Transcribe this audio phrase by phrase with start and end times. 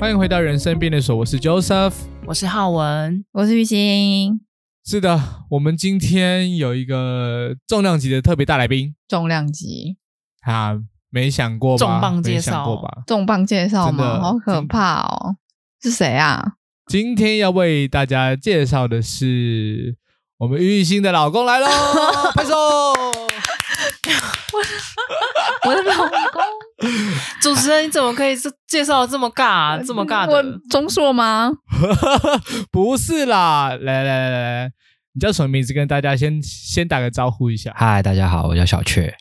[0.00, 1.92] 欢迎回到人生便利所，我是 Joseph，
[2.24, 4.40] 我是浩文，我是玉兴。
[4.84, 5.20] 是的，
[5.50, 9.96] 我们今天有一个重量级的特别大来宾，重量级，
[10.42, 10.78] 啊，
[11.10, 11.84] 没想过吧？
[11.84, 13.02] 重磅介绍吧？
[13.08, 14.20] 重磅介绍吗？
[14.22, 15.34] 好可怕哦！
[15.82, 16.52] 是谁啊？
[16.86, 19.96] 今天要为大家介绍的是
[20.38, 21.66] 我们玉兴的老公来喽，
[22.36, 22.54] 拍手！
[25.68, 26.42] 我的老公，
[27.42, 28.34] 主持人，你怎么可以
[28.66, 30.32] 介绍的这么尬、啊， 这么尬的？
[30.32, 31.52] 我钟硕吗？
[32.72, 34.70] 不是啦，来来来来来，
[35.12, 35.74] 你叫什么名字？
[35.74, 37.70] 跟大家先先打个招呼一下。
[37.76, 39.14] 嗨，大家好，我叫小雀。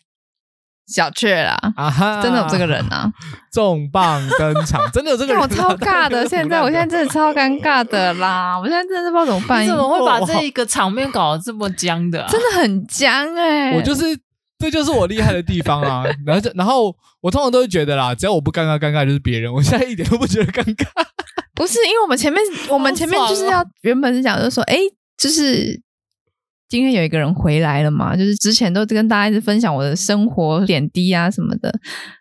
[0.87, 3.11] 小雀啦，啊哈，真的有这个人啊！
[3.51, 6.25] 重磅登场， 真的有这个人、啊，我超尬的。
[6.29, 8.57] 现在，我现在真的超尴尬的啦！
[8.57, 9.65] 我现在真的不知道怎么办。
[9.65, 12.29] 你怎么会把这一个场面搞得这么僵的、啊？
[12.31, 13.77] 真的很僵哎、欸！
[13.77, 14.17] 我就是，
[14.59, 16.03] 这就是我厉害的地方啊！
[16.25, 19.51] 然后，然后我通常都会觉得啦，只要我不尴尬，尴尬就是别人。
[19.53, 20.85] 我现在一点都不觉得尴尬。
[21.55, 24.77] 不是，因为我们前面， 我们前面就是要原本是讲，就是说，哎，
[25.17, 25.81] 就是。
[26.69, 28.13] 今天有一个人回来了嘛？
[28.13, 31.73] 就是之前都跟大家一直分享我的生活点滴啊什么的。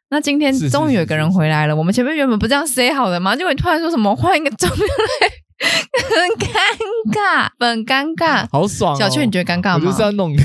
[0.09, 1.75] 那今天终于有一个人回来了。
[1.75, 3.35] 我们前面原本不这样 say 好的吗？
[3.35, 4.79] 结果你突然说什么换一个状态，
[5.99, 6.49] 很尴
[7.13, 8.97] 尬，很尴尬，好爽哦！
[8.97, 9.81] 小雀，你觉得尴尬吗？
[9.85, 10.37] 我就是要弄你，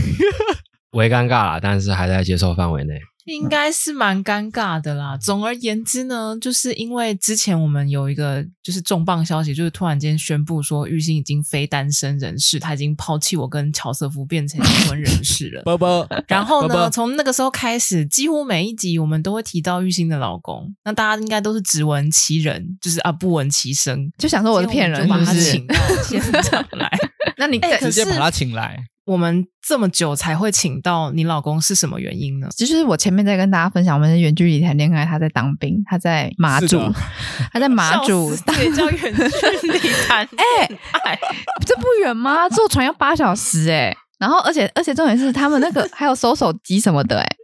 [0.91, 2.93] 微尴尬啦，但是还在接受范围内。
[3.25, 5.15] 应该是蛮尴尬的啦。
[5.15, 15.61] 总而言之呢，就是因为之前我们有一个就是重磅消息，就是突然间宣布说玉兴已经非单身人士，他已经抛弃我跟乔瑟夫变成已婚人士了。
[15.65, 16.05] 啵啵。
[16.27, 20.73] 然后呢，从那个时候开始，几乎每一集我们都会提到玉兴的老公。
[20.83, 26.89] 那大家应该都是只闻其人，就是啊不闻其声，就想说我是骗人，就把他是请到现场来。
[27.37, 28.83] 那你直接把他请来。
[29.05, 32.47] 我们这么久才会请到你老公是什么原因呢？
[32.51, 36.79] 其实我前面在跟大家分享，我们是远距离谈恋爱，他在当兵，他在马祖，
[37.51, 40.23] 他在马祖，也叫远距离谈。
[40.37, 40.69] 哎
[41.03, 41.19] 哎，
[41.65, 42.47] 这不远吗？
[42.49, 47.37] 坐船要八小时哎、欸，然后而且而且重点是他们那个还有收手机什么的哎、欸，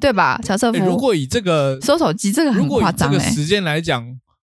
[0.00, 0.40] 对吧？
[0.42, 4.04] 乔瑟夫，如果以这个收手机这个很夸张哎，这个时间来讲。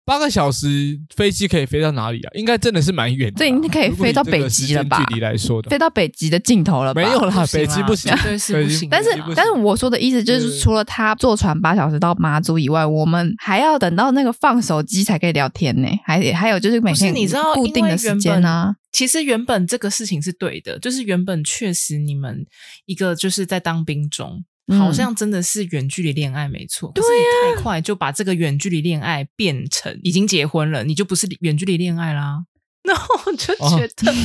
[0.05, 2.31] 八个小时飞机可以飞到哪里啊？
[2.35, 3.39] 应该真的是蛮远的。
[3.39, 5.05] 这应该可以飞到北极了吧？
[5.05, 7.01] 距离来说的，飞到北极的尽头了吧？
[7.01, 8.89] 没有啦，北极不行，对，是不行。
[8.91, 15.89] 但是，但是我说的意思就是，除了他坐船八小时到马祖以外，我们还要等到那个放手机才可以聊天呢。
[16.05, 18.75] 还还有就是每天你知道固定的时间啊。
[18.91, 22.45] 其实原本这个事情是对的，就是原本确实你们
[22.87, 24.43] 一个就是在当兵中。
[24.79, 32.45] 好像真的是远距离恋爱没错，对、嗯、是你太快就把这个远距离恋爱变成已经结婚了，你就不是远距离恋爱啦。
[32.85, 34.17] 那我就觉得、哦、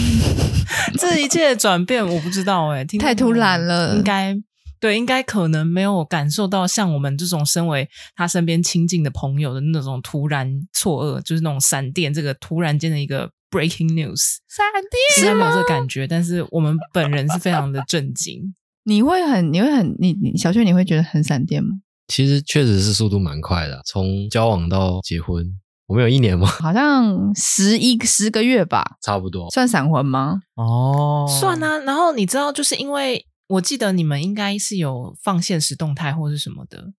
[0.98, 3.96] 这一切的转变，我不知道哎、欸，太突然了。
[3.96, 4.34] 应该
[4.80, 18.56] 对，应该可能没有感受到像我们这种身为他身边亲近的朋友的那种突然错愕，就是那种闪电，这个突然间的一个 breaking news，闪电应该 没有这个感觉，但是我们本人是非常的震惊。
[18.86, 21.70] 你会很，你会很，你你小雀，你会觉得很闪电吗？
[22.08, 25.44] 其实确实是速度蛮快的，从交往到结婚，
[25.88, 26.46] 我们有一年吗？
[26.62, 29.50] 好像十一十个月吧，差不多。
[29.50, 30.40] 算闪婚吗？
[30.56, 31.80] 哦，算啊。
[31.80, 36.94] 然后你知道，就是因为我记得你们应该是有放现实动态或是什么的，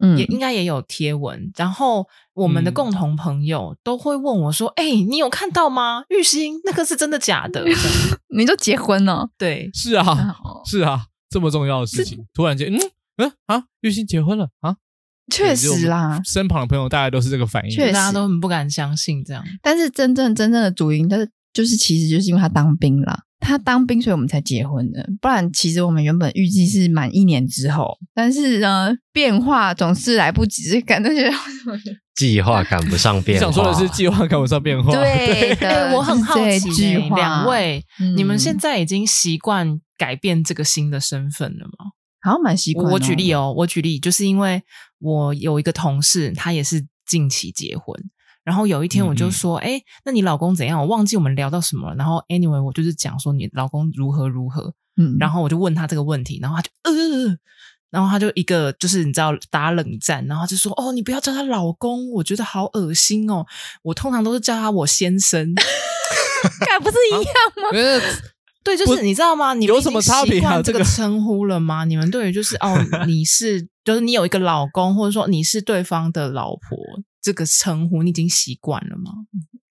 [0.00, 1.50] 嗯，也应该也有贴文。
[1.56, 6.04] 然后我们的共同朋友都会问我说：“哎、嗯欸，你有看到吗？
[6.10, 7.64] 玉兴那个是真的假的？
[8.36, 9.30] 你都结婚了？
[9.38, 10.04] 对，是啊，
[10.66, 12.78] 是啊。”这么重要的事情，突然间，嗯
[13.16, 14.76] 嗯啊，玉鑫结婚了啊！
[15.32, 19.44] 确实啦，身旁的朋友大概都是这个反应，确实大家都很不敢相信这样。
[19.60, 25.06] 但是真正真正的主因，但是就是其实就是因为他当兵了，他当兵，所以我们才结婚的。
[25.20, 31.10] 不然，其实我们原本预计是满一年之后，但是呢，变化总是来不及，感觉
[32.14, 33.46] 计划赶不上 变化。
[33.46, 34.92] 你想说的是计划赶不上变化？
[34.92, 41.92] 对，对我很好奇，两位，嗯，你们现在已经习惯改变这个新的身份了吗？
[42.22, 42.90] 好像蛮习惯。
[42.92, 44.62] 我举例哦，我举例，就是因为
[44.98, 47.94] 我有一个同事，他也是近期结婚，
[48.44, 51.96] 然后有一天我就说：“哎、嗯嗯，那你老公怎样？”我忘记我们聊到什么了。
[51.96, 54.74] 然后 anyway，我就是讲说你老公如何如何。
[54.96, 57.36] 嗯，然后我就问他这个问题，然后他就呃，
[57.90, 63.44] 然后他就一个就是你知道打冷战，然后就说：“哦，你不要叫他老公，我觉得好恶心哦。
[63.82, 65.54] 我通常都是叫他我先生，
[66.66, 67.22] 该不是一样
[67.56, 68.32] 吗？”啊
[68.64, 69.52] 对，就是你知道吗？
[69.52, 70.62] 你有什么差别啊？
[70.62, 71.84] 这个称呼了吗？
[71.84, 76.78] 你们对于就是哦，你是就是你有一个老公，或者说你是对方的老婆，
[77.24, 79.10] 这个称呼你已经习惯了吗？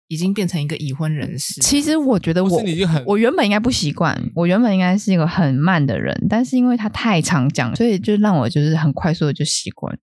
[0.08, 1.62] 已经变成一个已婚人士。
[1.62, 2.62] 其实我觉得我
[3.06, 9.96] 我原本应该不习惯，我原本应该是一个很慢的人，但是因为他太常讲，所以就让我就是很快速的就习惯。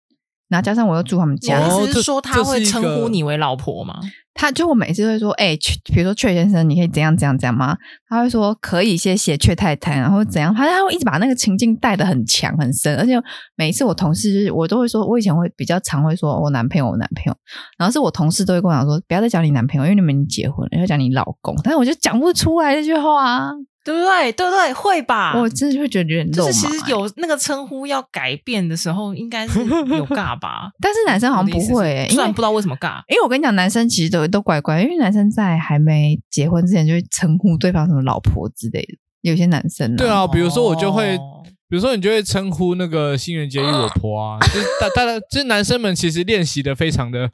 [0.49, 4.01] 然后加上我又住他们家，哦意思是说他会称呼你为老婆吗？
[4.41, 5.59] 他就我每次会说，哎、欸，
[5.93, 7.77] 比如说阙先生，你可以怎样怎样怎样吗？
[8.09, 10.55] 他会说可以，谢谢阙太太，然后怎样？
[10.55, 13.21] 他他会一直把那个情境带的很强很深，而且
[13.55, 17.37] 每一次我同事就是我都会说，我以前会比较常会说我男朋友，我男朋友，
[17.77, 23.51] 然后是我同事都会跟我讲说，不要再讲你男朋友，因为你们已经结婚了，要讲你老公，但是我就讲不出来这句话啊。
[23.83, 24.33] 对不对？
[24.33, 24.73] 对不对？
[24.73, 25.33] 会吧？
[25.41, 26.53] 我真的会觉得有点肉麻、欸。
[26.53, 30.71] 就是其实有那个称呼要改变的时候，应该是有尬吧？
[30.81, 32.99] 但是男生好像不会、欸，虽然不知道为什么尬。
[33.09, 38.99] 因为我跟你讲，男生其实都都怪怪，因为男生在还没结婚之前就会称呼对方什么老婆之类的。
[39.23, 47.31] 有些男生、啊，对啊，比如说我就会，哦、比如说你就会称呼那个新垣结衣我婆啊，就是大大家，就是男生们其实练习的非常的，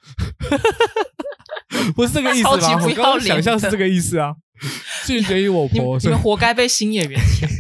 [1.95, 2.51] 不是这个意思吗？
[2.53, 4.35] 我刚刚想象是这个意思啊。
[5.07, 7.49] 拒绝我婆，你们活该被新演员抢。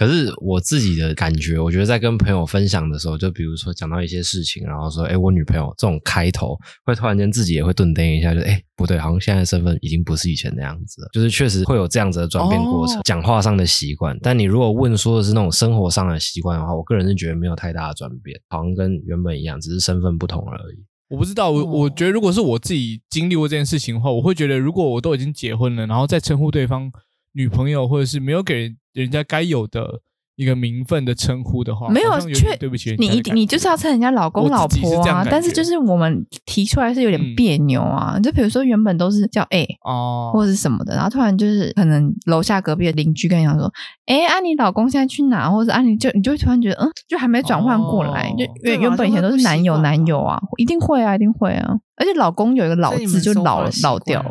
[0.00, 6.56] 可是我自己的感觉，我觉得在跟朋友分享的时候，就比如说讲到一些事情，然后说：“哎，我女朋友这种开头，
[6.86, 14.18] 会突然间自己也会顿噔一下，就哎不对，好像现在身份已经不是以前那样子了。”就是确实会有这样子的转变过程，哦、讲话上的习惯。
[14.22, 20.82] 但你如果问说的是那种生活上的习惯的话，我个人是觉得没有太大的转变，好像跟原本一样，只是身份不同而已。
[21.10, 26.90] 我不知道，我我觉得如果是我自己经历过这件事情的话，我会觉得，如果我都已经结婚了，然后再称呼对方
[27.32, 30.02] 女朋友，或者是没有给人人家该有的。
[30.40, 38.14] 一个名分的称呼的话，没有，确对不起，你一定你就是要称人家老公老婆啊，但是就是我们提出来是有点别扭啊。
[38.16, 43.70] 嗯、就比如说原本都是叫哎哦或者是什么的，然后突然就是可能楼下隔壁的邻居跟你讲说，
[44.06, 45.50] 哎，啊你老公现在去哪？
[45.50, 51.74] 或者啊你就你就会突然觉得嗯，就还没转换过来，哦、就原原本以前都是男友男友啊，一定会啊，一定会啊。
[51.96, 54.24] 而且老公有一个老字就老老掉，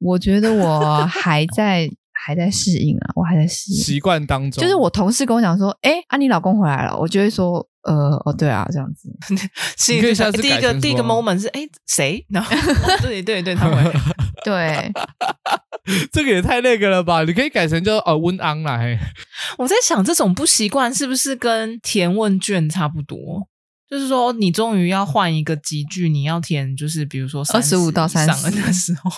[0.00, 1.88] 我觉得我还在。
[2.28, 4.62] 还在适应啊，我还在适应习惯当中。
[4.62, 7.94] 就是我同事跟我讲说，哎、欸，啊，你老公回来了，我就会说，呃，
[8.26, 9.08] 哦，对啊，这样子。
[9.78, 9.94] 是
[10.32, 12.26] 第一个第一个 moment 是，哎、欸，谁？
[12.28, 13.92] 然后， 哦、对对对，他会。
[14.44, 14.92] 对，
[16.12, 17.24] 这个也太那个了吧？
[17.24, 18.98] 你可以改成叫呃温安来。
[19.56, 23.48] 我在想，这种不习惯是不是跟填问卷差不多？
[23.88, 29.10] 就是说，你终于要换一个级距，你要填，就是比如说二十五到三十的时候。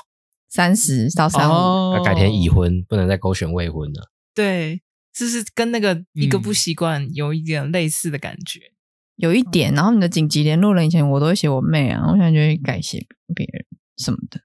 [0.50, 4.10] 三十到三五，要改天已婚，不能再勾选未婚了。
[4.34, 4.82] 对，
[5.16, 8.74] 就是跟那个一个不习惯有一点类似的感觉，嗯、
[9.16, 9.72] 有一点。
[9.72, 13.64] 然后你的紧急联络人以前我都会写我妹啊，我现在就会改写别人
[13.96, 14.40] 什么的。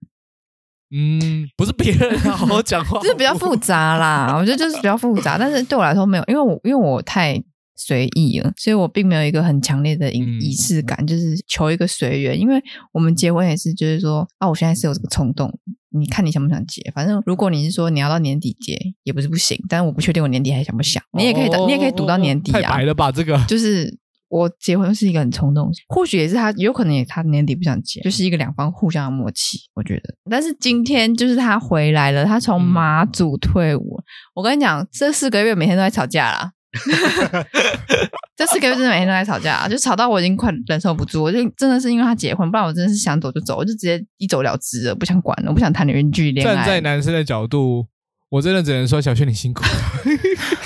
[0.91, 4.35] 嗯，不是别人啊，好好讲话， 就是比较复杂啦。
[4.39, 7.43] 我觉得就是比较复杂，但是对我来说没有，因为我因为我太。
[7.77, 12.39] 随意了，所以我并没有一个很强烈的仪仪式感，嗯、就是求一个随缘。
[12.39, 12.63] 因为
[12.93, 15.53] 我们结婚也是，就是说啊，我现在是有这个冲动，
[15.97, 16.91] 你看你想不想结？
[16.93, 21.01] 反正如果你是说你要到年底结，也不是不行，但是我不确定我年底还想不想。
[21.17, 22.61] 你也可以，哦、你也可以赌到年底啊。
[22.61, 23.97] 太白了吧，这个就是
[24.27, 30.13] 我结婚是一个很冲动，或许也是他有可能也他年底不想结，就是一个两方互相的默契，我觉得。
[30.29, 34.03] 但是今天就是他回来了，他从马祖退伍，嗯、
[34.35, 36.51] 我跟你讲，这四个月每天都在吵架啦。
[38.69, 41.23] 这四个月真的每天都在吵架，就吵到我已经快忍受不住。
[41.23, 46.55] 我就真的是因为他结婚，不然我真的是想走就走，我就直接一走了之了，不想管了，我不想谈远距离恋爱。
[46.55, 47.87] 站在男生的角度，
[48.29, 49.69] 我真的只能说小轩你辛苦了。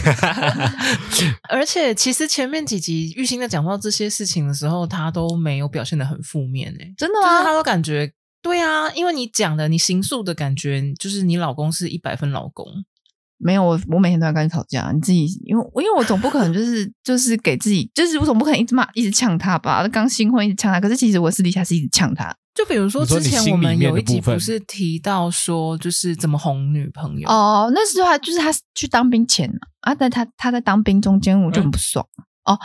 [1.50, 7.34] 而且其实前面几集玉欣在讲到这些事情的时候，他都没有表现的很负面诶，真的吗？
[7.34, 12.66] 就是他都感觉对啊，因为你讲的你形塑的感觉，就是你老公是一百分老公。
[13.40, 14.92] 没有我，我每天都在跟你吵架。
[14.94, 19.88] 你自己，因为因为我总不可能就是就是给自己，就是我总不可能一直骂、一直呛他吧？
[19.88, 22.36] 刚新婚一直呛他，可是其实我私底下是一直呛他。
[22.54, 29.50] 就比如说之前我们有一集不是提到说，就是怎么哄女朋友哦，那时候就是他去当兵前
[29.82, 32.06] 啊，但他他在当兵中间我就很不爽、
[32.46, 32.60] 嗯、哦。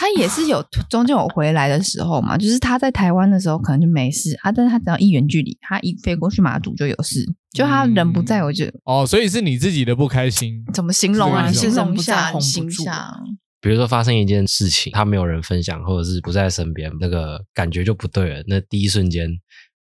[0.00, 11.50] 他也是有 中间有回来的时候嘛，就是他在台湾的时候可能就没事啊，但是他只要一远距离，他一飞过去马祖就有事，就他人不在我就、嗯、哦，所以是你自己的不开心，怎么形容啊？
[11.50, 13.12] 形容一下，形象。
[13.60, 18.44] 比如说发生一件事情，他没有人分享，或者是不在身边，那个感觉就不对了。
[18.46, 19.28] 那第一瞬间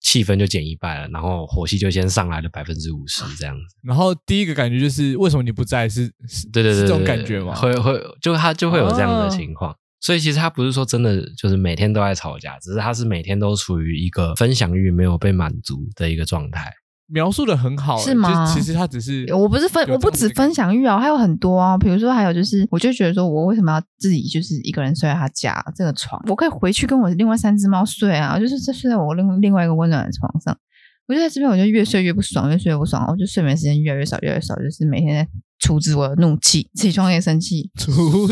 [0.01, 3.77] 气氛就减一半了，然后火气就先上来了百分之五十这样子。
[3.83, 5.87] 然后第一个感觉就是为什么你不在？
[5.87, 7.55] 是，是对对对，对，对，对，这种感觉吗？
[7.55, 9.77] 会会，就他就会有这样的情况。
[9.97, 16.73] 哦所以其实他不是说真的就是每天都在吵架，只是他是每天都处于一个分享欲没有被满足的一个状态。
[17.09, 18.53] 描述的很好，欸，是吗？
[18.53, 21.79] 其实他只是我不是分，我不止分享欲啊，还有很多啊。
[21.79, 26.21] 比如说还有就是，我就觉得说我为什么要自己就是一个人睡在他家这个床？
[26.29, 30.57] 我可以回去跟我另外三只猫睡啊，就是睡在我另另外一个温暖的床上。
[31.07, 37.71] 我就在这边，我就越睡越不爽，越睡越不爽，我就睡眠时间越来越少，越来越少，就是每天在处置我的怒气，起床也生气，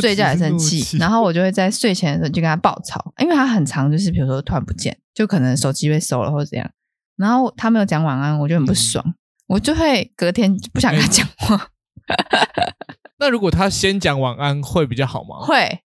[0.01, 6.71] 睡觉也生气， 然后我就会在睡前的时候就跟他爆吵，因为他很长就是比如说突然不见，就可能手机被收了或者怎样，
[7.17, 9.15] 然后他没有讲晚安，我就很不爽，嗯、
[9.49, 11.57] 我就会隔天不想跟他讲话。
[11.57, 12.75] 欸、
[13.19, 15.39] 那如果他先讲晚安会比较好吗？
[15.47, 15.81] 会，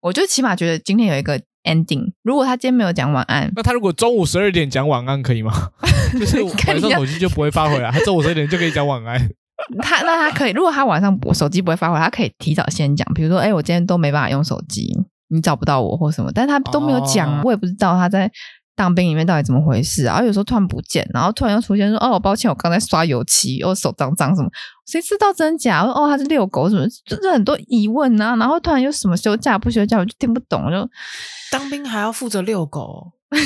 [0.00, 2.12] 我就起码觉得今天有一个 ending。
[2.22, 5.70] 如果他今天没有讲晚安，那他如果中午十二点讲晚安可以吗？
[6.18, 9.30] 就是晚上手机就不会发回来，他中午十二点就可以讲晚安。
[9.82, 14.96] 他那他可以，如果他晚上我手机不会发回来，他可以提早先讲，比如说，哎、欸，我今天都没办法用手机，
[15.28, 18.30] 你找不到我或什么，但是他都没有讲，哦、我也不知道他在
[18.76, 20.14] 当兵里面到底怎么回事啊。
[20.14, 24.48] 然后有时候突然不见，然后突然又出现说，哦，抱歉，我刚才刷油漆，我手脏脏什么，
[24.86, 25.82] 谁知道真假？
[25.82, 28.36] 哦，他是遛狗什么，就是很多疑问啊。
[28.36, 30.88] 然后突然又什么休假不休假，我就听不懂，我就
[31.50, 33.12] 当兵还要负责遛狗。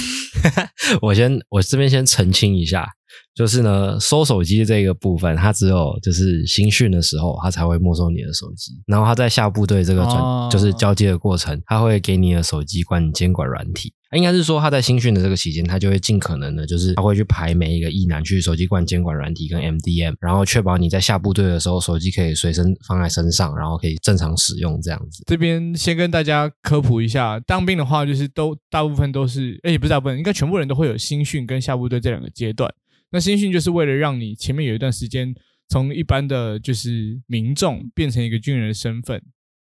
[1.02, 2.86] 我先我这边先澄清一下。
[3.34, 8.72] 就是呢，收手机这个部分，它只有就是新训的时候，它才会没收你的手机。
[8.86, 13.92] 然后他在下部队这个转，哦、就是交接的过程，他会给你的手机关监管软体。
[14.14, 25.24] 应该是说他在新训的这个期间，他就会尽可能的，就是他会去排每一个役男去手机关监管软体跟 MDM，然后确保你在下部队的时候，手机可以随身放在身上，然后可以正常使用这样子。
[25.26, 32.70] 这边先跟大家科普一下，当兵的话，就是都大部分都是，哎，不是大部分，应该全部人都会有新训跟下部队这两个阶段。
[33.12, 35.34] 那新训就是为了让你前面有一段时间
[35.68, 39.22] 从一般的就是民众变成一个军人的身份，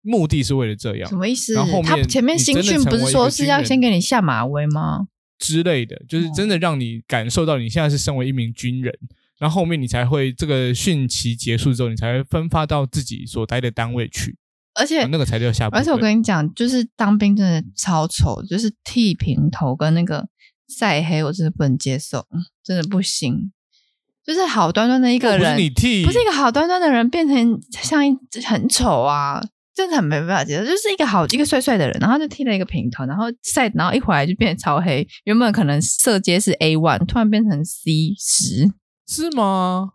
[0.01, 1.09] 目的是为了这样。
[1.09, 1.53] 什么意思？
[1.55, 5.07] 然后后面他前面新训不是说是要先给你下马威吗？
[5.39, 8.93] 之类的，就是真的让你感受到你现在是身为一名军人，
[9.39, 14.37] 然后后面你才会这个训期结束之后，你才会分发到自己所待的单位去。
[14.73, 15.67] 而且那个才叫下。
[15.71, 20.27] 而且我跟你讲，就是当兵真的超丑，就是剃平头跟那个。
[20.77, 22.25] 晒黑，我真的不能接受，
[22.63, 23.51] 真的不行。
[24.23, 29.41] 就是好端端的一个人，不是你剃，不是一个好端端的人，变成像一很丑啊，
[29.75, 30.63] 真的很没办法接受。
[30.63, 35.05] 就是一个好一个帅帅的人，然后就剃了一个平头，然后晒，然后一回来就变超黑。
[35.23, 38.71] 原本可能色阶是 A one，突然变成 C 十，
[39.07, 39.89] 是吗？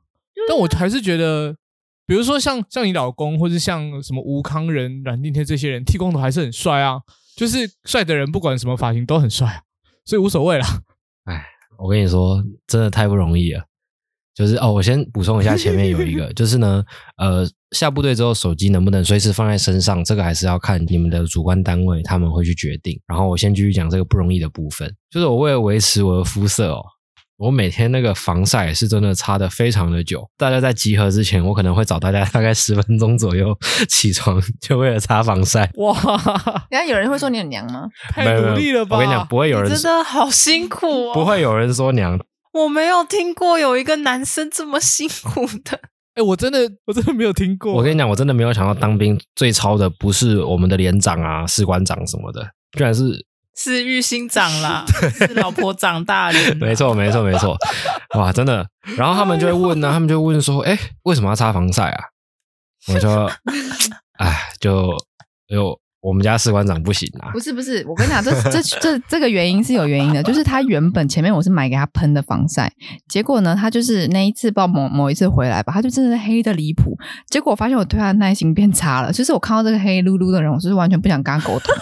[0.49, 1.55] 但我还是觉得，
[2.05, 6.99] 比如说像像你老公，或者像什么吴康仁、阮经天这些人，剃光头还是很帅啊。
[7.37, 9.63] 就是帅的人，不管什么发型都很帅。
[10.07, 10.67] 所以无所谓啦。
[11.25, 11.45] 哎，
[11.77, 13.65] 我跟你说，真的太不容易了。
[14.35, 16.85] 就是哦，我先补充一下，前面有一个， 就是呢，
[17.17, 23.01] 呃，下部队之后手机能不能随时放在身上，这个还是要看你们的主观单位他们会去决定。
[23.07, 26.85] 然后我先继续讲这个不容易的部分，就是我为了维持我的肤色哦。
[27.39, 30.27] 我每天那个防晒是真的擦得非常的久。
[30.39, 33.55] 大家在集合之前，我可能会找大家大概十分钟左右
[33.89, 35.71] 起床，就为了擦防晒。
[35.75, 35.95] 哇！
[36.71, 37.87] 人家有人会说你很娘吗？
[38.09, 38.97] 太努力了吧！
[38.97, 41.15] 我跟你讲，不会有人真的好辛苦哦。
[41.15, 42.19] 不会有人说娘。
[42.55, 45.79] 我没有听过有一个男生这么辛苦的。
[46.17, 47.75] 哎，我真的我真的没有听过。
[47.75, 53.27] 我跟你讲，我真的没有想到当兵最操的不是我们的连长啊、士官长什么的，居然是。
[53.57, 54.85] 是玉心长啦，
[55.17, 56.39] 是老婆长大了。
[56.61, 57.57] 没错，没错，没错。
[58.17, 58.67] 哇，真的。
[58.97, 62.05] 然后他们就会问呢、啊，他们就会问说：“哎，为什么要擦防晒啊？”
[62.93, 63.31] 我说：
[64.21, 64.93] “哎，就
[65.49, 72.71] 就我们家士官长不行啊。”不是不是，我跟你讲，这这这这个原因是有原因的，就是他原本前面我是买给他喷的防晒，
[73.09, 76.97] 结果呢，他就是那一次不知道某某一次回来吧，他就真的是黑的离谱。
[77.29, 81.75] 结果我发现我对他的耐心变差了，就是我看到这个黑噜噜的人，我就是完全不想跟他沟通。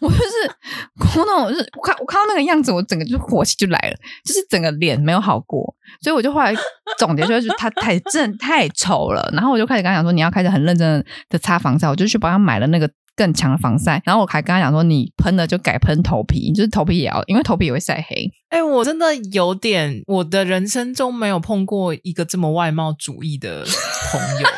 [0.00, 6.54] 我就是，我那种就是，我看我看到那个样子，我整个就火气就来了，就是整个脸没有好过，所以我就后来
[6.98, 18.30] 总结就是他太真的太丑了，然后我就开始跟他讲说，你要开始很认真的擦防晒，我就去帮他买了那个更强的防晒，然后我还跟他讲说，你喷了就改喷头皮，就是头皮也要，因为头皮也会晒黑。
[18.50, 23.64] 哎、我真的有点，我的人生中没有碰过一个这么外貌主义的
[24.12, 24.48] 朋友。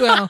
[0.00, 0.28] 对啊，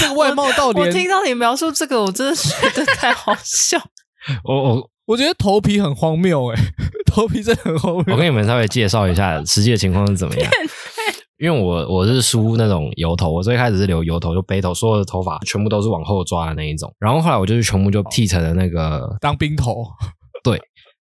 [0.00, 0.80] 这个外貌到底……
[0.80, 3.78] 我听到你描述这个，我真的觉得太好笑。
[4.44, 6.60] 我我我觉得头皮很荒谬，哎，
[7.06, 8.04] 头皮真的很荒谬。
[8.14, 10.50] 我跟你们稍微介绍一下实际的情况是怎么样。
[11.38, 16.92] 因为我我是梳那种油头，我最开始是留油头，就背头，所有的头发全部都是往后抓的那一种。
[16.98, 19.84] 然后后来我就是全部就剃成了那个当兵头。
[20.42, 20.60] 对，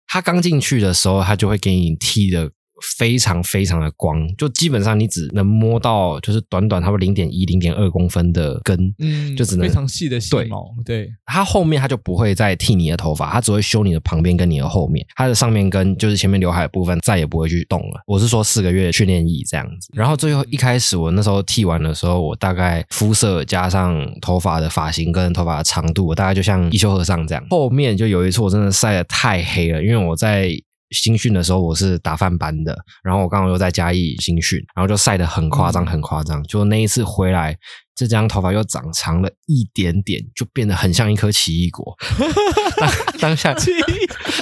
[0.08, 2.50] 他刚进去的时候，他就会给你剃的。
[2.82, 10.65] 非常非常的光，就基本上你只能摸到，就是短短差不多零点一、零点二公分的根，嗯，就只能非常细的细毛。
[10.86, 18.01] 对，它后面它就不会再剃你的头发，它只会修你的旁边跟你的后面，它的上面跟就是前面刘海的部分再也不会去动了。
[18.05, 27.44] 我是说四个月训练役这样子，然后最后一开始我那时候剃完的时候，我大概肤色加上头发的发型跟头发的长度，我大概就像一休和尚这样。
[27.50, 30.51] 后面就有一次我真的晒得太黑了，因为我在。
[30.96, 36.42] 新训的时候，我是打饭班的，然后我刚好又在嘉义新训，然后就晒得很夸张，很夸张。
[36.44, 37.56] 就那一次回来，
[37.94, 41.96] 这张头发又长长了一点点，就变得很像一颗奇异果。
[42.80, 43.56] 当当下，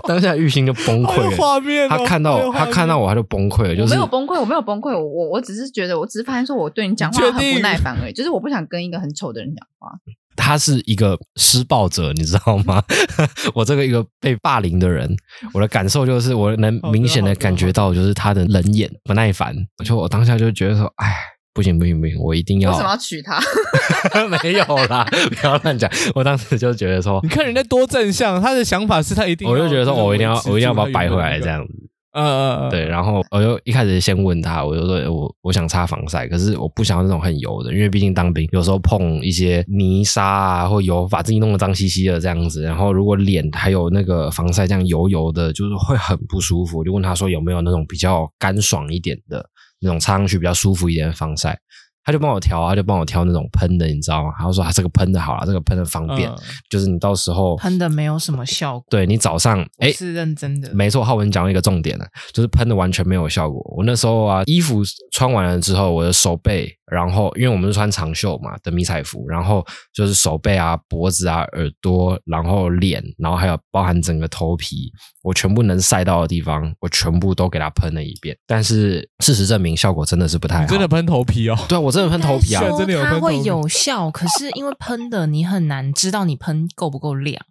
[0.07, 1.37] 当下玉兴就崩溃了。
[1.37, 3.75] 画面，他看到他看到我，他就崩溃了。
[3.75, 8.13] 就是没有崩溃，我没有崩溃，我我我只是觉得，我只是发现说我对你讲话很不耐烦而已。
[8.13, 9.89] 就是我不想跟一个很丑的人讲话。
[10.35, 12.83] 他是一个施暴者，你知道吗？
[13.53, 15.09] 我这个一个被霸凌的人，
[15.53, 19.55] 我的感受就是，我能明显的感觉到，就是他的冷眼不耐烦。
[19.85, 21.13] 就我当下就觉得说，哎，
[21.53, 22.71] 不行不行不行，我一定要。
[22.71, 23.39] 为什么要娶她？
[24.27, 25.89] 没有啦，不要乱讲。
[26.15, 31.73] 我当时就觉得说，你看人家多正向，他的想法是他一定，我就觉得说，我一定要，我一定要把他摆回来这样子。
[32.13, 42.61] 嗯嗯嗯，对，然后我就一开始先问他，我就说我我想擦防晒，可是我不想要那种很油的，因为毕竟当兵有时候碰一些泥沙啊或油，把自己弄得脏兮兮的这样子。
[42.61, 46.77] 然后如果脸还有那个防晒这样油油的，就是会很不舒服。
[46.77, 49.43] 我就问他说有没有那种比较干爽一点的
[49.81, 51.57] 那种擦上去比较舒服一点的防晒。
[52.03, 54.31] 他就帮我调啊，他就帮我挑那种喷的，你知道吗？
[54.37, 56.37] 他就说啊，这个喷的好了，这个喷的方便，嗯、
[56.69, 58.85] 就是你到时候喷的没有什么效果。
[58.89, 61.03] 对，你早上哎，是认真的，没错。
[61.03, 63.61] 浩文讲了一个重点呢，就是喷的完全没有效果。
[63.77, 64.81] 我那时候啊，衣服
[65.11, 78.37] 穿完了之后，我的手背，然后因为我们是穿长袖嘛的迷彩服，然后就是手背啊、脖子啊、耳朵，然后脸，然后还有包含整个头皮，我全部能晒到的地方，我全部都给它喷了一遍。
[78.45, 80.67] 但是事实证明，效果真的是不太好。
[80.67, 81.57] 真的喷头皮哦？
[81.69, 83.21] 对啊，我真的喷头皮啊，真的有喷头皮。
[83.21, 87.41] 它会有效，可是因为喷的你很难知道你喷够不够量，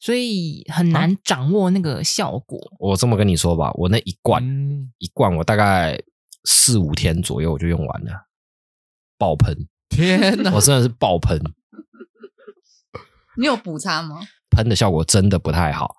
[0.00, 2.58] 所以很难掌握那个效果。
[2.58, 6.00] 啊、我这么跟你说吧，我那一罐、嗯、一罐，我大概
[6.44, 8.12] 四五天左右我就用完了，
[9.18, 9.54] 爆喷！
[9.88, 11.40] 天哪，我真的是爆喷。
[13.36, 14.20] 你有补擦吗？
[14.50, 15.94] 喷的效果真的不太好，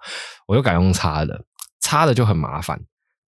[0.47, 1.45] 我就改用擦的，
[1.79, 2.79] 擦的就很麻烦。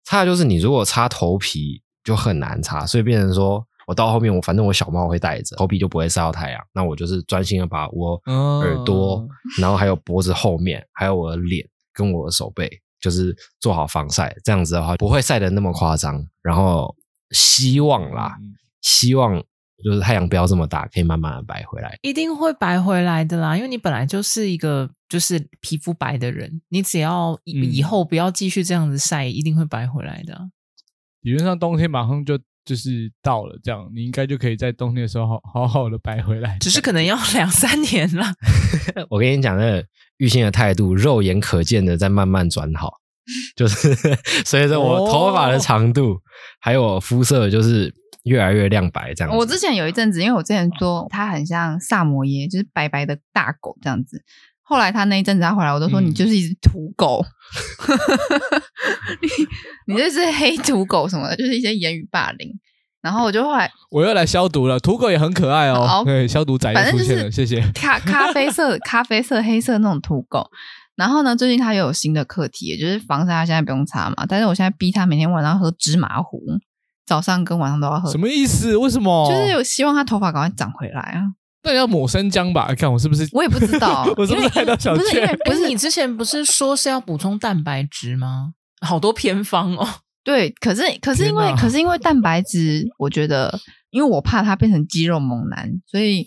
[0.05, 6.61] 擦的就是你如果擦头皮就很难擦，所以变成说我到后面我反正我小帽会戴着，头皮就不会晒到太阳。
[6.73, 9.29] 那我就是专心的把我耳朵，哦、
[9.61, 12.69] 然后还有脖子后面，还有我的脸跟我的手背，
[13.01, 14.35] 就是做好防晒。
[14.43, 16.27] 这样子的话不会晒的那么夸张。
[16.43, 16.95] 然后
[17.31, 19.41] 希望啦，嗯、希望。
[19.83, 23.57] 就是太阳不要这么大，可以慢慢的白回来，一定会白回来的啦。
[23.57, 30.39] 因为你本来就是一个就是皮肤白的人，你只要以后不要继续这样子晒，嗯、一定会白回来的。
[31.23, 38.27] 理论上冬天马上就就是到了，这样你应该就可以在冬天的时候好好好的白回来，只是可能要两三年了。
[39.09, 39.85] 我跟你讲，那个
[40.19, 42.93] 玉兴的态度，肉眼可见的在慢慢转好，
[43.57, 43.95] 就是
[44.45, 46.21] 随着我头发的长度，哦、
[46.61, 47.95] 还有我肤色，就是。
[48.25, 49.37] 越来越亮白，这样子。
[49.39, 54.23] 我之前有一阵子，因为我之前说它很像萨摩耶，就是白白的大狗这样子。
[54.63, 57.25] 后来他那一阵子他回来，我都说你就是一只土狗，
[57.89, 59.19] 嗯、
[59.89, 62.49] 你你这是黑土狗什么的，就是一些言语霸凌。
[63.03, 65.87] 然后我就后来我又来消毒了，土狗也很可爱哦。
[65.87, 67.61] 好对，消毒仔出现了，谢谢。
[67.75, 70.49] 咖咖啡色、 咖啡色、黑色那种土狗。
[70.95, 74.27] 然后呢，最近他又有新的课题，也就是防晒，他现在不用擦嘛。
[74.29, 76.39] 但是我现在逼他每天晚上喝芝麻糊。
[77.11, 78.77] 早上跟晚上都要喝，什么意思？
[78.77, 79.29] 为什么？
[79.29, 81.23] 就是有希望他头发赶快长回来啊！
[81.65, 82.73] 那你要抹生姜吧？
[82.79, 83.29] 看我是不是？
[83.33, 85.27] 我也不知道， 我是不是害到小雀？
[85.45, 88.53] 不是你之前不是说是要补充蛋白质吗？
[88.81, 89.85] 好多偏方哦。
[90.23, 93.59] 对，可是可是因为可是因为蛋白质，我觉得
[93.91, 96.25] 因为我怕他变成肌肉猛男，所以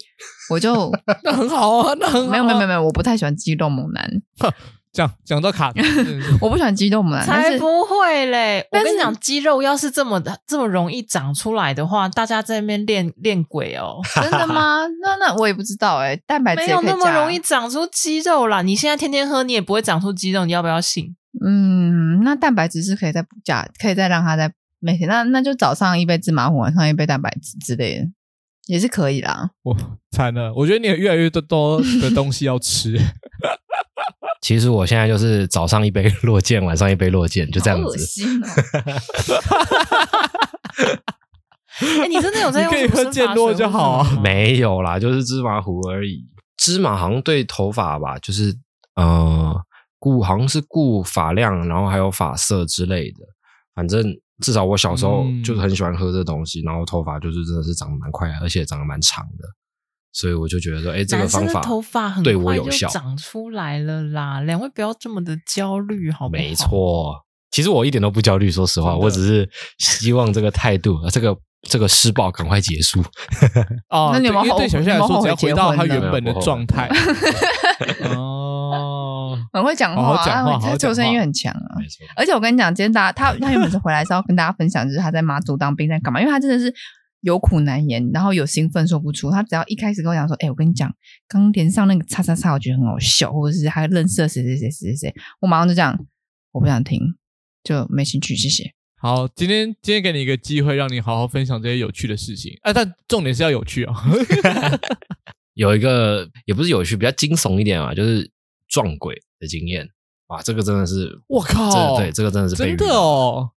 [0.50, 0.92] 我就
[1.24, 2.30] 那很好啊，那很好。
[2.30, 4.12] 没有没有没有没有，我不太喜欢肌肉猛男。
[4.94, 5.74] 讲讲到卡，
[6.40, 8.64] 我不喜欢肌肉嘛，才不会嘞！
[8.72, 14.86] 我跟你讲，肌肉要是这么的这么容易长出来的话，大家在那边练练鬼哦， 真的吗？
[15.02, 18.62] 那那我也不知道哎，蛋白质没有那么容易长出肌肉啦。
[18.62, 21.16] 你现在天天喝，你也不会长出肌肉，你要不要信？
[21.44, 28.06] 嗯，那蛋白质是可以再补加，可以再让它再每天，那那就早上一杯芝麻糊，晚上一杯蛋白质之类的，
[28.68, 29.50] 也是可以啦。
[29.64, 29.76] 我
[30.12, 32.96] 惨了，我觉得你有越来越多多的东西要吃。
[34.44, 37.86] 其实我现在就是早上一杯落健，晚上一杯落健，就这样子。
[37.88, 38.48] 恶心哦！
[42.02, 42.72] 哎， 你真的有在用？
[42.72, 44.20] 可以喝健诺就好啊。
[44.22, 46.26] 没有啦，就是芝麻糊而已。
[46.58, 48.54] 芝麻好像对头发吧，就是
[48.96, 49.56] 呃，
[49.98, 53.20] 固好像是固发量，然后还有发色之类的。
[53.74, 54.04] 反正
[54.42, 59.48] 至少我小时候就是很喜欢喝这东西，嗯、然后头发就是真的是长得蛮快，而且长得蛮长的。
[60.14, 64.42] 所以我就觉得说，哎，这个方法头发很对我有效，长出来了啦。
[64.42, 66.42] 两位不要这么的焦虑，好不好？
[66.42, 67.16] 没错，
[67.50, 69.50] 其实我一点都不焦虑，说实话，我只是
[69.80, 71.36] 希望这个态度，这个
[71.68, 73.02] 这个施暴赶快结束。
[73.90, 76.88] 哦，那你们对小夏来说，只要回到他原本的状态。
[78.06, 81.82] 哦，很会讲话，讲话，他求生欲很强啊。
[82.16, 86.72] 而且我跟你讲，今天大家他他原本是回来是要跟大家分享，就是他在马祖当兵在干嘛，因为他真的是
[87.24, 89.32] 有苦难言，然后有兴奋说不出。
[89.32, 90.94] 他只要一开始跟我讲说：“哎、欸，我跟你讲，
[91.28, 95.98] 刚连上那个叉叉叉，我觉得很好笑，或者是还认识了谁谁谁谁谁谁。”我马上就这样，
[96.52, 97.00] 我不想听，
[97.64, 98.74] 就没兴趣，谢谢。
[98.98, 102.52] 好，今天今天给你一个机会，让你好好分享这些有趣的事情。
[102.64, 103.94] 哎、啊，但重点是要有趣哦。
[105.56, 108.30] 有一个也不是有趣，比较惊悚一点啊，就是
[108.68, 109.88] 撞鬼的经验。
[110.28, 113.52] 哇，这个真的是，我靠，对，这个真的是真的哦。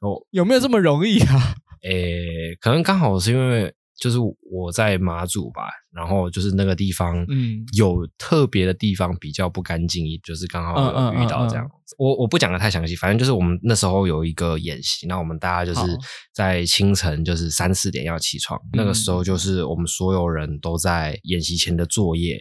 [0.00, 1.54] 哦，有没有这么容易啊？
[1.82, 3.74] 诶，可能刚好是因为。
[4.00, 4.16] 就是
[4.48, 5.62] 我在马祖吧，
[5.92, 11.68] 然后就是那个地方，嗯，有特别的地方比较不干净，就是刚好有遇到这样。
[11.96, 15.98] 我我不讲的太详细，反正就是我们那时候有一个演习，那我们大家就是
[16.32, 22.38] 在清晨就是三四点要起床，那个时候就是我们所有人都在演习前的作业，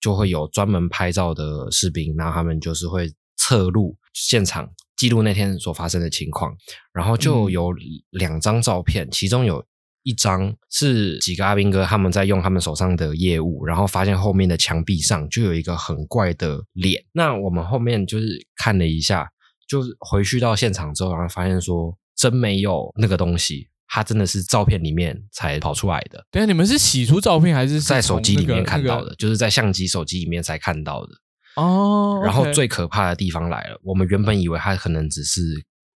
[0.00, 6.54] 就会有专门拍照的士兵，然后他们就是会侧录现场记录那天所发生的情况，
[6.92, 7.72] 然后就有
[8.10, 9.64] 两张照片，其中有。
[10.08, 17.04] 一张是几个阿兵哥他们在用他们手上的业务，然后发现后面的墙壁上就有一个很怪的脸。
[17.10, 19.28] 那我们后面就是看了一下，
[19.68, 26.24] 就是回去到现场之后，然后发现说真没有那个东西，它真的是照片里面才跑出来的。
[26.30, 29.12] 对啊，你们是洗出照片还是在手机里面看到的？
[29.16, 31.08] 就是在相机、手机里面才看到的。
[31.56, 32.20] 哦。
[32.22, 35.42] 然后最可怕的地方来了，我们原本以为它可能只是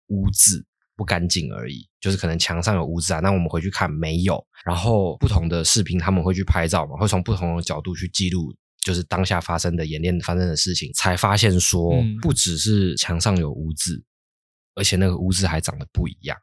[0.08, 0.66] 污渍。
[0.96, 3.20] 不干净而已，就是可能墙上有污渍啊。
[3.20, 8.52] 那我们回去看没有，然后不同的视频他们会去拍照嘛，会从不同的角度去记录，
[8.84, 14.04] 就是当下发生的演练发生的事情，才发现说不只是墙上有污渍，
[14.74, 16.36] 而且那个污渍还长得不一样，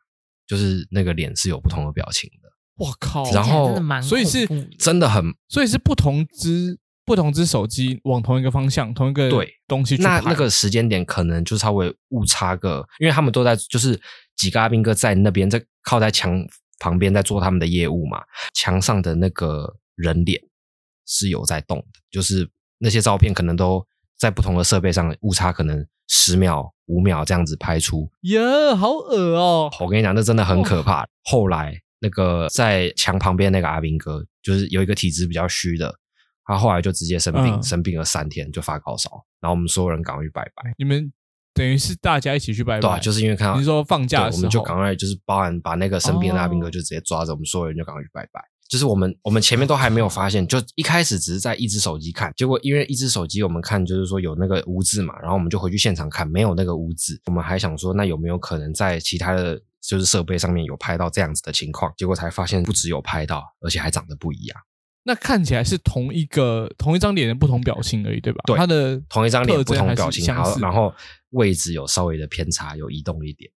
[0.46, 2.48] 就是那个脸是有不同的表情的。
[2.76, 3.28] 我靠！
[3.32, 4.46] 然后所以是
[4.78, 10.20] 真的很，所以是不同只不同只手机往同一个方向，同一个对东西去拍。
[10.20, 14.00] 那那个时间点可能就稍微误差个，因为他们都在就是。
[14.36, 16.44] 几个阿兵哥在那边，在靠在墙
[16.80, 18.20] 旁边，在做他们的业务嘛。
[18.52, 20.42] 墙上的那个人脸
[21.06, 23.86] 是有在动的，就是那些照片可能都
[24.18, 28.10] 在不同的设备上误差，可能十秒、五秒这样子拍出。
[28.22, 28.40] 耶，
[28.74, 29.70] 好恶哦！
[29.78, 31.06] 我跟你讲，那真的很可怕。
[31.22, 35.94] 后来那个在墙旁边那个阿兵哥，就是有一个体质比较虚的，
[36.46, 40.74] 他后来就直接生病，生病了三天就发高烧，然后我们所有人赶快去拜拜。
[40.78, 41.12] 你们。
[41.56, 48.42] 等于是大家一起去拜拜，对啊，就是因为看到你说放假的时候，我们就赶快就是包含把那个生病的阿兵哥就直接抓着，我们所有人就赶快去拜拜。
[48.68, 64.60] 就是我们我们前面都还没有发现，就一开始只是在一只手机看，结果因为一只手机我们看就是说有那个污渍嘛，然后我们就回去现场看没有那个污渍，我们还想说那有没有可能在其他的就是设备上面有拍到这样子的情况，结果才发现不只有拍到，而且还长得不一样。
[65.06, 68.42] 那看起来是同一个同一张脸的不同表情而已，对吧？
[68.46, 70.92] 对，它的同一张脸不同表情，然后然后
[71.30, 73.50] 位置有稍微的偏差，有移动一点，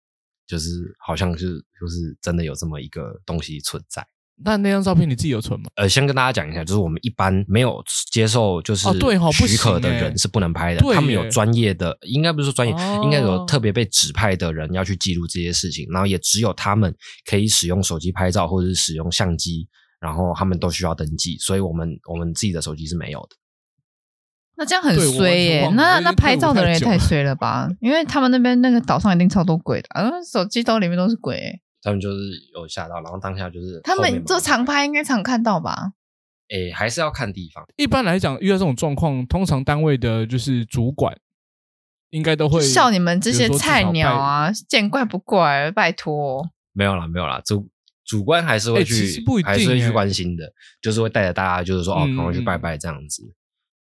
[0.44, 4.04] 就是好像是就是真的有这么一个东西存在。
[4.44, 5.66] 那那张照片你自己有存吗？
[5.76, 7.80] 呃，先跟大家讲一下，就是我们一般没有
[8.10, 8.86] 接受就是
[9.32, 19.66] 许可的人是不能拍的，他们有专业的，应该不是说专业，应该有特别被指派的人要去记录这些事情，然后也只有他们可以使用手机拍照或者是使用相机。
[20.00, 23.36] 然后他们都需要登记，所以我们我们自己的手机是没有的。
[24.58, 25.68] 那这样很衰耶！
[25.74, 27.68] 那那拍照的人也太衰了吧？
[27.80, 31.60] 因为他们那边那个岛上一定超多鬼的，啊，手机兜里面都是鬼。
[31.82, 32.16] 他们就是
[32.54, 35.92] 有吓到，然后当下就是他们做常拍应该常看到吧？
[36.48, 37.64] 诶，还是要看地方。
[37.76, 41.14] 一般来讲，遇到这种状况，通常单位的就是主管
[42.10, 46.48] 应该都会笑你们这些菜鸟啊，见怪不怪，拜托。
[46.72, 47.68] 没有啦，没有啦，主。
[48.06, 53.22] 主观还是会去，欸、还是会去关心的，就是会带着大家，就是说、嗯、哦，赶快去拜拜这样子，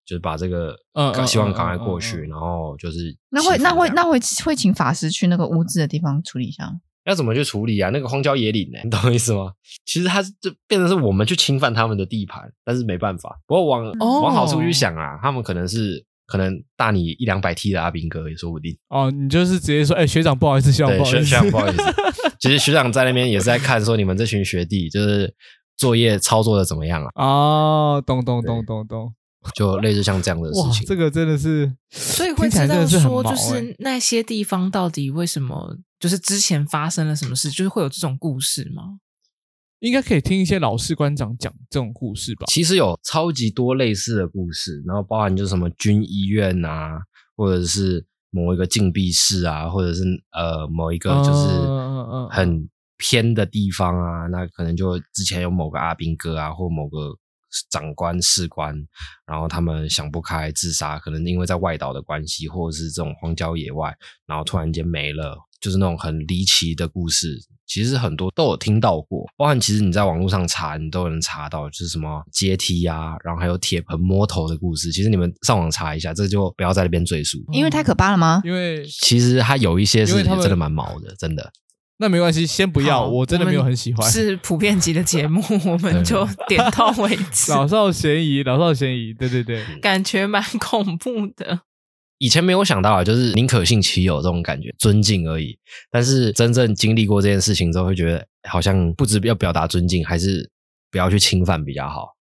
[0.06, 6.72] 就是把这个，嗯，希望赶快过去，然后就是那会那会那会会请法师去那个污渍的地方处理一下。
[7.06, 7.92] 要怎么去处理啊？
[7.92, 8.84] 那个荒郊野岭呢、欸？
[8.86, 9.52] 你懂我意思吗？
[9.86, 13.40] 其实它就变成是我们去侵犯他们的地盘，但是没办法。
[13.46, 18.78] 不过往、哦、往好处去想啊，他们可能是可能大你一两百 T 的阿兵哥也说不定。
[18.90, 21.84] 哦，你就是直接说，哎、欸，学长不好意思，学长不好意思，学长不好意思。
[22.40, 25.34] 其实学长在那边也是在看，说你们这群学弟就是
[25.78, 27.10] 作业操作的怎么样啊？
[27.16, 29.14] 哦，懂懂懂懂懂，
[29.56, 30.86] 就类似像这样的事情。
[30.86, 38.98] 这个真的是，所以会知道说，就是那些地方到底为什么，就是之前发生了什么事，就是会有这种故事吗？
[39.86, 42.46] 应该可以听一些老士官长讲这种故事吧。
[42.48, 47.00] 其实有超级多类似的故事，然后包含就是什么军医院啊，
[47.36, 48.06] 或者是。
[48.32, 51.48] 某一个禁闭室啊，或者是呃某一个就是
[52.30, 52.68] 很
[52.98, 57.16] 偏的地方啊，那可能就之前有某个阿兵哥啊，或某个
[57.72, 58.76] 长官、士官，
[59.26, 63.96] 然后他们想不开自杀，可能因为在外岛的关系，或者是这种荒郊野外，
[64.26, 67.40] 然后突然间没了，就是那种很离奇的故事。
[67.68, 74.92] 其实很多都有听到过，包含其实你在网络上查，你都能查到，就是什么阶梯啊，然后还有铁盆摸头的故事。
[74.92, 78.42] 其实你们上网查一下，这就不要在那边赘述，因为太可怕了吗？
[78.46, 81.52] 因为其实它有一些是真的蛮毛的，真的。
[81.98, 84.12] 那没关系，先不要，我真的没有很喜欢。
[84.12, 87.54] 是普遍级的节目， 我们就点到为止。
[87.54, 91.62] 老少咸宜，老少咸宜，对对对，感觉蛮恐怖的。
[92.18, 95.58] 以前没有想到啊，就是宁可信其有这种感觉，尊敬而已。
[95.92, 100.50] 但是真正经历过这件事情之后，会觉得好像不知要表达尊敬，还是
[100.90, 102.16] 不要去侵犯比较好。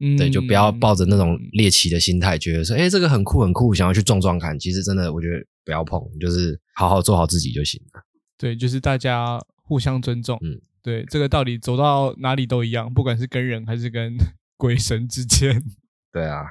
[0.00, 4.58] 嗯，对，就不要抱着那种猎奇的心态，觉得说，哎，这个很酷很酷，想要去撞撞看。
[4.58, 8.02] 其实真的，我觉得不要碰，就是好好做好自己就行了。
[8.36, 10.36] 对，就是大家互相尊重。
[10.42, 14.16] 嗯，对，这个道理走到哪里都一样，不管是跟人还是跟
[14.58, 15.62] 鬼神之间。
[16.12, 16.42] 对啊。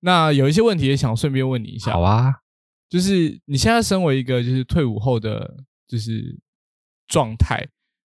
[0.00, 1.92] 那有一些问题也想顺便问你一下。
[1.92, 2.32] 好啊，
[2.88, 5.56] 就是你现在身为一个就是退伍后的
[5.88, 6.38] 就是
[7.08, 7.66] 状态，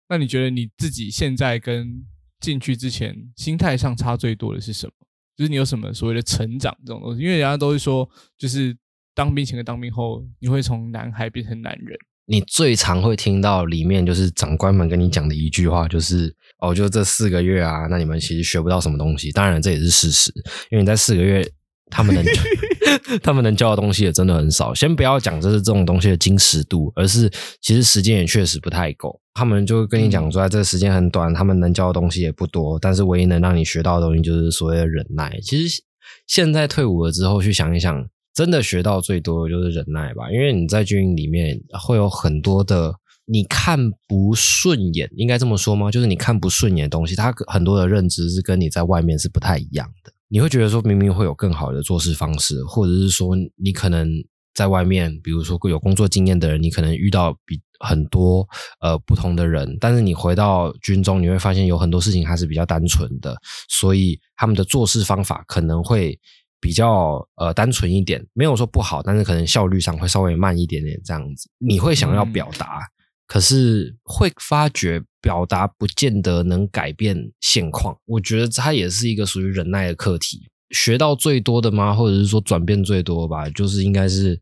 [0.09, 2.05] 那你觉得你自己现在跟
[2.39, 4.93] 进去之前心态上差最多的是什么？
[5.35, 7.21] 就是你有什么所谓的成长这种东西？
[7.21, 8.75] 因为人家都会说，就是
[9.15, 11.97] 当兵前跟当兵后，你会从男孩变成男人。
[12.25, 19.31] 你最常会听到里面就是长官们跟你讲的一句话，就是哦，就这四个月啊，那你们其实学不到什么东西。
[19.31, 20.31] 当然这也是事实，
[20.69, 21.47] 因为你在四个月。
[21.89, 22.23] 他们能，
[23.23, 24.73] 他们能教的东西也真的很少。
[24.73, 27.29] 先不要讲这是这种东西的精实度，而是
[27.61, 29.19] 其实时间也确实不太够。
[29.33, 32.77] 他们就会跟你讲说，这个时间很短，他们能教的东西也不多。
[32.79, 35.39] 但是唯一能让你学到的东西，就是所谓的忍耐。
[35.41, 35.83] 其实
[36.25, 40.31] 现在退伍了之后去想一想，真的学到最多的就是忍耐吧。
[40.31, 42.95] 因为你在军营里面会有很多的
[43.25, 45.91] 你看不顺眼，应该这么说吗？
[45.91, 50.11] 就是你看不顺眼的东西，它很多的认知是跟你在外面是不太一样的。
[50.29, 54.09] 你会觉得说，明明会有更好的做事方式，或者是说，你可能
[54.53, 58.47] 在外面，比如说有工作经验的人，你可能遇到比很多
[58.79, 63.35] 呃不同的人，但是你回到军中，你会发现有很多事情还是比较单纯的，
[63.69, 66.19] 所以他们的做事方法可能会
[66.59, 71.49] 比较呃单纯一点，没有说不好，但是可能效率上会稍微慢一点点这样子。
[71.59, 72.79] 你会想要表达。
[73.27, 80.47] 可是会发觉表达不见得能改变现况，我觉得它也是一个属于忍耐的课题。
[80.71, 81.93] 学到最多的吗？
[81.93, 83.49] 或者是说转变最多吧？
[83.49, 84.41] 就是应该是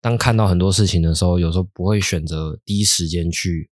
[0.00, 3.70] 当看到很多事情的时候，有时候不会选择第一时间去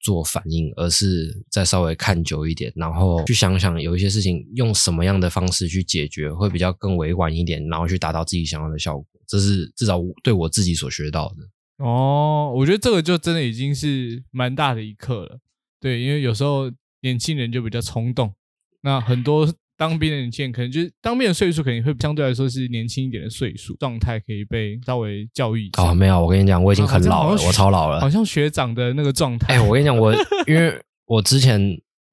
[0.00, 9.06] 做反应，而是再稍微看久一点，然后去想想有一些事情用什么样的方式去解决，会比较更委婉一点，然后去达到自己想要的效果。
[9.26, 11.36] 这是至少对我自己所学到的。
[11.78, 15.38] 哦，我觉得这个就真的已经是蛮大的一课了，
[15.80, 16.70] 对，因为有时候
[17.02, 18.34] 年轻人就比较冲动，
[18.82, 25.84] 那很多当兵的年轻人可能就是当兵的岁数肯定会相对来说是年轻一点的岁数，状态可以被稍微教育一下。
[25.84, 29.54] 哦，没有，我跟你讲，我已经很老了，啊、我超老了，好像学长的那个状态。
[29.54, 30.12] 哎，我跟你讲，我
[30.48, 31.60] 因为我之前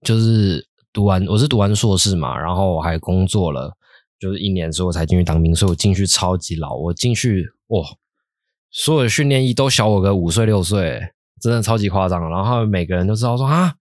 [0.06, 3.76] 就是读完，我是读完硕士嘛，然后我还工作了，
[4.20, 7.84] 就是一年之后才进去当兵，所以我进去超级老，我进去哇。
[8.72, 11.02] 所有的训练役都小我个五岁六岁，
[11.42, 12.30] 真的超级夸张。
[12.30, 13.74] 然后他们每个人都知道说啊，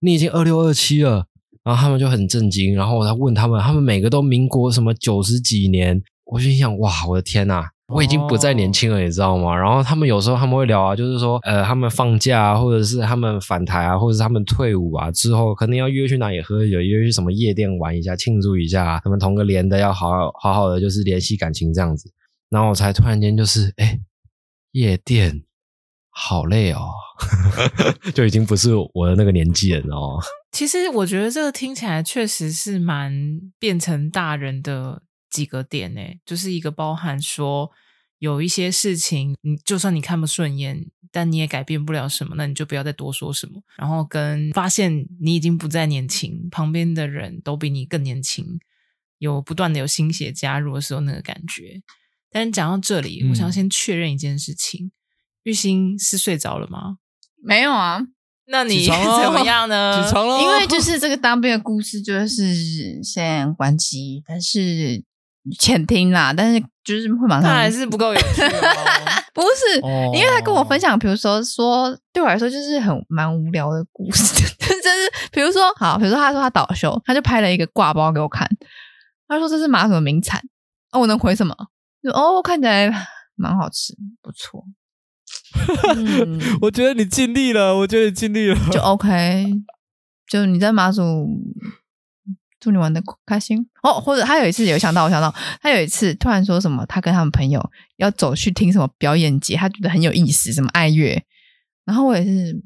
[0.00, 1.26] 你已经二六二七了，
[1.62, 2.74] 然后他们就很震惊。
[2.74, 9.54] 然后我才问他们，他们每个都民国什么九十几年，我就想哇，我的天呐，我已经不再年轻了，你知道吗？
[9.54, 18.98] 然后他们有时候他们会聊啊，就是说呃，他们放假啊，或者是他们返台啊，或者是他们退伍啊之后，可能要约去哪里喝酒，约去什么夜店玩一下，庆祝一下。
[19.04, 22.10] 他们同个连的要好好好好的，就是联系感情这样子。
[22.48, 24.00] 然后我才突然间就是哎。
[24.72, 25.44] 夜店
[26.08, 26.90] 好累哦，
[28.14, 30.20] 就已经不是我的那个年纪了哦。
[30.52, 37.70] 其实我觉得这个听起来确实是蛮变成大人的几个点诶，就是一个包含说
[38.18, 43.62] 有一些事情，你就算你看不顺眼，但你也改变不了什么，那你就不要再多说什么。
[43.76, 48.58] 然后跟发现你已经不再年轻，旁边的人都比你更年轻，
[49.18, 51.80] 有不断的有新血加入的时候那个感觉。
[52.30, 54.92] 但是讲到这里，我想先确认一件事情：嗯、
[55.44, 56.96] 玉兴是睡着了吗？
[57.42, 58.00] 没有啊，
[58.46, 60.02] 那你 怎么样呢？
[60.04, 65.02] 起床了，因为就 是这个当兵的故事，就是先关机，但是
[65.58, 69.22] 浅听啦，但是就是会马上，他还是不够有趣哦。
[69.32, 78.46] 不是，哦、因为他跟我分享，比如说说对我来说就是很蛮无聊的故事，就是比如说好，比如说他说他倒休，他就拍了一个挂包给我看，
[79.28, 80.42] 他说这是马什么名产，
[80.92, 81.54] 哦，我能回什么？
[82.02, 82.90] 就哦，看起来
[83.36, 84.64] 蛮好吃，不错。
[85.96, 89.46] 嗯、我觉得你尽力了，我觉得你尽力了，就 OK。
[90.28, 91.02] 就你在马祖
[92.60, 94.00] 祝你玩的开心哦。
[94.00, 97.60] 或者他有一次有想到，我想到他有一次突然说什么，他跟他们朋友
[97.96, 101.20] 要走去听什么表演节，他觉得很有意思，什么爱乐。
[101.84, 102.62] 然后我也是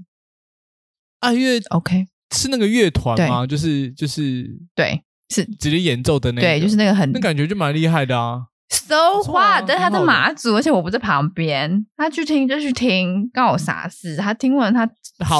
[1.20, 3.46] 爱乐，OK，是那个乐团吗？
[3.46, 8.48] 就是就是对，是直接演奏的那个，对，就是那个很那感觉就蛮厉害的啊。
[8.68, 9.64] So what？
[9.66, 11.86] 但他在马祖，而且我不在旁边。
[11.96, 14.16] 他去听就去听，关我啥事？
[14.16, 14.88] 他听完他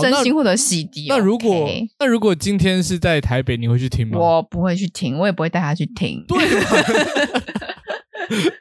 [0.01, 1.07] 身心获得洗涤。
[1.09, 4.19] 那如果那如果今天是在台北，你会去听吗？
[4.19, 6.25] 我不会去听，我也不会带他去听。
[6.29, 6.67] 对吗？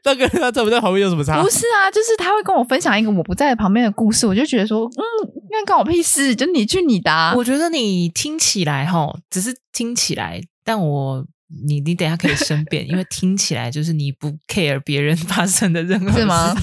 [0.04, 1.42] 那跟他在不在旁边有什么差？
[1.42, 5.04] 不是啊，就是他会跟我分享一个我不在旁边的故事，我就觉得说，嗯，
[5.52, 7.34] 那关我屁事，就你去你的。
[7.38, 11.26] 我觉得你听起来哈，只是听起来，但我。
[11.66, 16.22] 你你等一下可以申辩，因为听起来就是你不 care 别人发生的任何事情。
[16.22, 16.56] 是吗？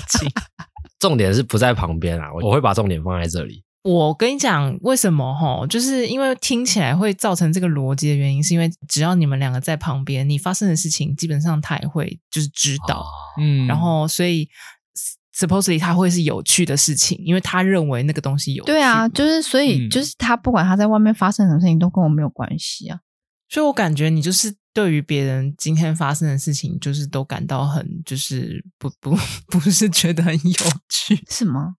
[0.99, 3.63] 重点是不在旁边啊，我会把重点放在这里。
[3.83, 5.67] 我跟你讲，为什么齁？
[5.67, 13.03] 就是因为听起来会造成这个逻辑的原因，是因为只要你们两个在旁边，你发生的事情基本上他也会就是知道，
[13.41, 14.47] 嗯，然后所以
[15.35, 18.67] supposedly 他会是有趣的事情，因为他认为那个东西有趣。
[18.67, 22.99] 对啊，就是所以就是他不管他在外面发生什么事情，都跟我没有关系啊。
[23.49, 24.60] 所以我感觉你就是。
[24.73, 29.17] 对于别人今天发生的事情，就是都感到很，就是不不
[29.51, 30.55] 不是觉得很有
[30.89, 31.75] 趣，是吗？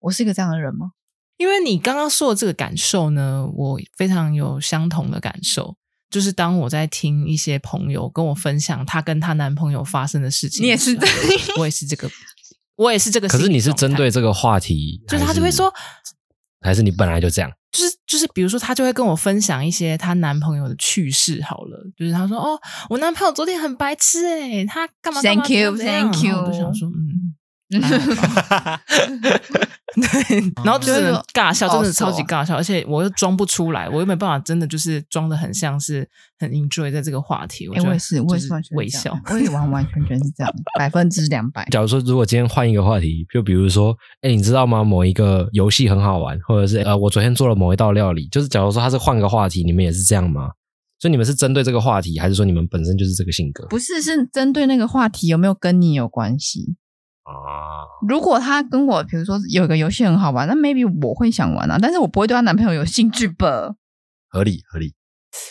[0.00, 0.92] 我是一个这样的人吗？
[1.36, 5.76] 因为你刚刚说的这个感受呢，我非常有相同的感受。
[6.10, 10.98] 就是当我在听一些朋友跟我分享她跟她男朋友发生的事情，你也是，
[11.58, 12.10] 我也是这个，
[12.76, 13.28] 我也是这个。
[13.28, 15.70] 可是你是针对这个话题，就是他就会说，
[16.60, 17.50] 还是你本来就这样？
[17.70, 21.42] 就是就是，比如说，她就会跟我分享一些她男朋友的趣事。
[21.42, 26.36] 好了，就是她说：“哦，我男朋友昨天很白痴诶，他干嘛干嘛？” Thank you，Thank you。
[26.36, 26.97] 我就想说，嗯。
[29.98, 37.68] 对，然后就是尬笑，真的超级尬笑，而且我又装不出来，我又没办法，真的就是装的很像是很 enjoy 在这个话题。
[37.68, 41.66] 我也是，我也是完全微笑，我也完完全全是这样， 百分之两百。
[41.70, 44.84] 假如说，如果今天换一个话题，就比如说，哎，你知道吗？
[44.84, 50.50] 某一个游戏很好玩，或者是呃，我昨天做了某一道料理，就是假如说他是换个话题，你们也是这样吗？
[51.00, 53.66] 所以你们是针对这个话题，还是说你们本身就是这个性格？
[53.66, 56.76] 不是，是针对那个话题有没有跟你有关系？
[57.28, 63.74] 啊，如果他跟我，比如说有一个游戏很好玩，那 maybe 我会想玩啊，但是我不会对她男朋友有兴趣吧？
[64.28, 64.94] 合理合理，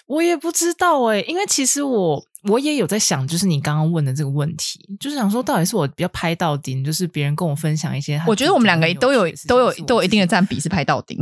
[0.07, 11.17] 我也不知道哎、欸，因为其实我我也有在想，就是你刚刚问的这个问题，就是想说到底是我比较拍到顶，就是别人跟我分享一些，我觉得我们两个都有都有都有一定的占比是拍到顶。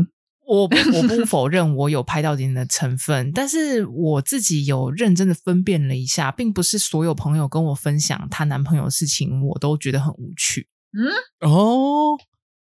[0.47, 10.67] 我我不 否认我有拍到点的成分，但是我自己有认真的分辨了一下，并不是所有朋友跟我分享她男朋友的事情，我都觉得很无趣。
[10.93, 12.17] 嗯，哦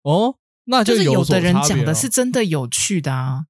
[0.02, 3.46] 哦，那就，就是有的人讲的是真的有趣的啊。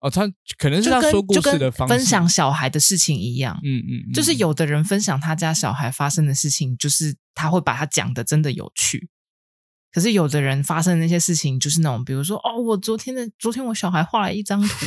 [0.00, 3.60] 哦，他可能是他说故事的方式，分享小孩的事情一样。
[3.62, 9.08] 嗯嗯，嗯，就是有的人分享他家小孩发生的事情，就是他会把他讲的真的有趣。
[9.92, 14.86] 可是有的人发生的那些事情，就是那种，比如说，哦，我昨天的昨天我小孩画了一张图，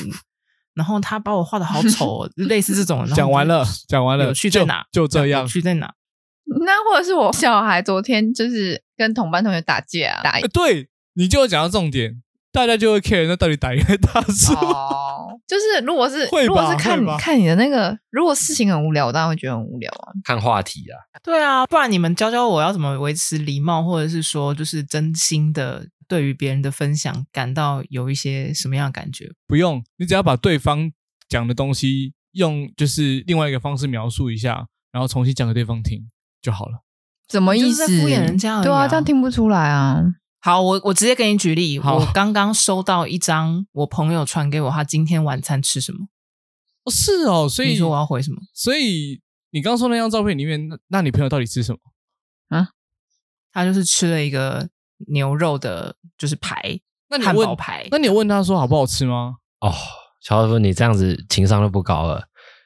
[0.74, 3.08] 然后他把我画的好丑，类似这种。
[3.13, 4.86] 讲完了，讲完了，有趣在哪？
[4.91, 5.94] 就，就这样，有趣在哪？
[6.65, 12.22] 那或者是我小孩昨天就是跟同班同学打架，打、欸、对，你就会讲到重点。
[12.56, 14.54] 大家就会 care，那到底打赢打输？
[14.54, 20.13] 哦， 就是如果是如果是看你看你的那个，如果事情很无聊，我当然会觉得很无聊啊。
[20.24, 29.30] 看话题啊，对啊，不然你们教教我要怎么维持礼貌，或者是说，就是真心的对于别人的分享感到有一些什么样的感觉？
[29.46, 30.89] 不用，你只要把对方
[31.28, 36.10] 讲的东西用就是另外一个方式描述一下，然后重新讲给对方听
[36.41, 36.86] 就好了。
[37.30, 37.86] 什么意思？
[37.88, 38.63] 敷衍人家、啊？
[38.63, 40.02] 对啊，这样听不出来啊。
[40.46, 41.80] 好，我我直接给你举例。
[41.80, 46.06] 我刚刚收到一张我朋友传给我，他今天晚餐吃什么？
[46.84, 48.38] 哦，是哦，所以你说我要回什么？
[48.54, 51.80] 所以你刚刚说那张照片里面，那那你朋友到底吃什么？
[52.56, 52.70] 啊？
[53.52, 54.70] 他就是吃了一个
[55.08, 56.80] 牛肉的，就是排，
[57.10, 57.88] 那你汉堡排。
[57.90, 59.38] 那你有问他说好不好吃吗？
[59.62, 59.74] 哦，
[60.22, 62.24] 乔师傅，你这样子情商就不高了。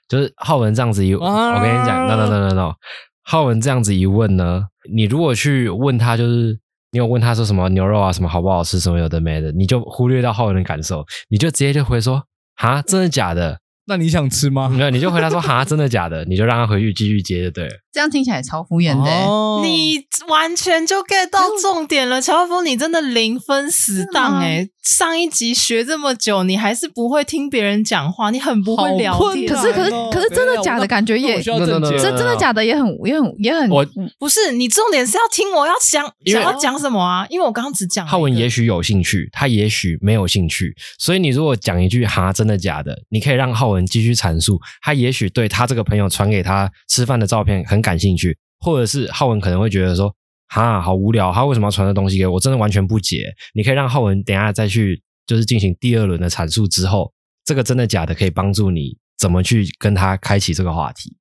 [0.09, 2.75] 就是浩文这样子一，啊、我跟你讲，no no no no no，
[3.21, 6.59] 浩文这样子一问呢，你如果去问他，就是。
[6.91, 12.23] 你有问他说什么牛肉啊，什么好不好吃，什么有的没的，你就忽略到后人的感受，你就直接就回说
[12.55, 13.59] 哈，真的假的？
[13.85, 14.69] 那你想吃吗？
[14.73, 16.23] 没有，你就回答说哈，真的假的？
[16.25, 17.73] 你就让他回去继续接就对了。
[17.91, 29.47] 这样听起来超敷衍的，哦，你完全就 get 到重点了，乔峰，你真的零分死当诶，上一集学这么久，你还是不会听别人讲话，你很不会聊天。
[29.47, 33.69] 可是可是可是真的假的感觉也，真真的假的也很也很也很。
[33.69, 33.85] 我
[34.17, 37.23] 不是你重点是要听我要想想要讲什么啊？
[37.29, 38.05] 因为我刚刚只讲。
[38.07, 44.59] 浩文也许有兴趣，他也许没有兴趣，所以你如果讲一句哈真的假的，你可以让浩文继续阐述。
[44.81, 50.11] 他也许对他这个朋友传给他吃饭的照片很感兴趣，或者是浩文可能会觉得说。
[50.49, 52.33] 哈，好无聊，他为什么要传这东西给我？
[52.33, 53.23] 我真的完全不解。
[53.53, 57.13] 你可以让浩文等一下再去，就是进行第二轮的阐述之后，
[57.45, 61.15] 这个真的假的可以帮助你怎么去跟他开启这个话题。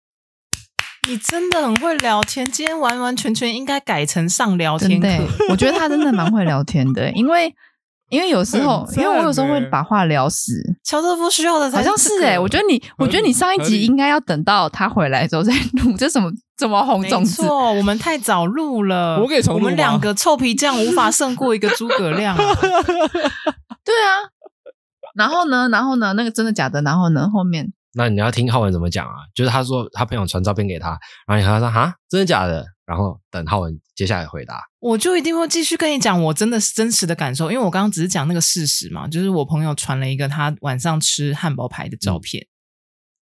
[1.09, 5.09] 你真的很会聊天，今天完完全全应该改成上聊天课。
[5.49, 7.55] 我觉得他真的蛮会聊天的，因为
[8.11, 10.53] 因为有时候，因为我有时候会把话聊死。
[10.85, 15.53] 乔瑟夫需要的、这个，好像是哎、欸，我觉得你，我觉得你上一集应该要等到他回来之后再
[15.85, 16.31] 录， 这什么？
[16.57, 17.43] 怎么红种子？
[17.43, 19.21] 没错，我们太早录了。
[19.21, 19.61] 我给重录？
[19.61, 22.43] 我们两个臭皮匠无法胜过一个诸葛亮啊！
[23.85, 24.27] 对啊，
[25.15, 25.69] 然后呢？
[25.71, 26.15] 然后呢？
[26.15, 26.83] 那个真的假的？
[26.83, 27.31] 然后呢？
[27.33, 27.73] 后面？
[27.99, 29.15] 那你要听浩文怎么讲啊？
[29.35, 30.91] 就是他说他朋友传照片给他，
[31.27, 32.65] 然后你和他说哈，真的假的？
[32.87, 42.47] 然后等浩文接下来回答，我就一定会继续跟你讲我真的是真实的感受，因为我刚刚只是讲那个事实嘛，就是我朋友传了一个他晚上吃汉堡排的照片。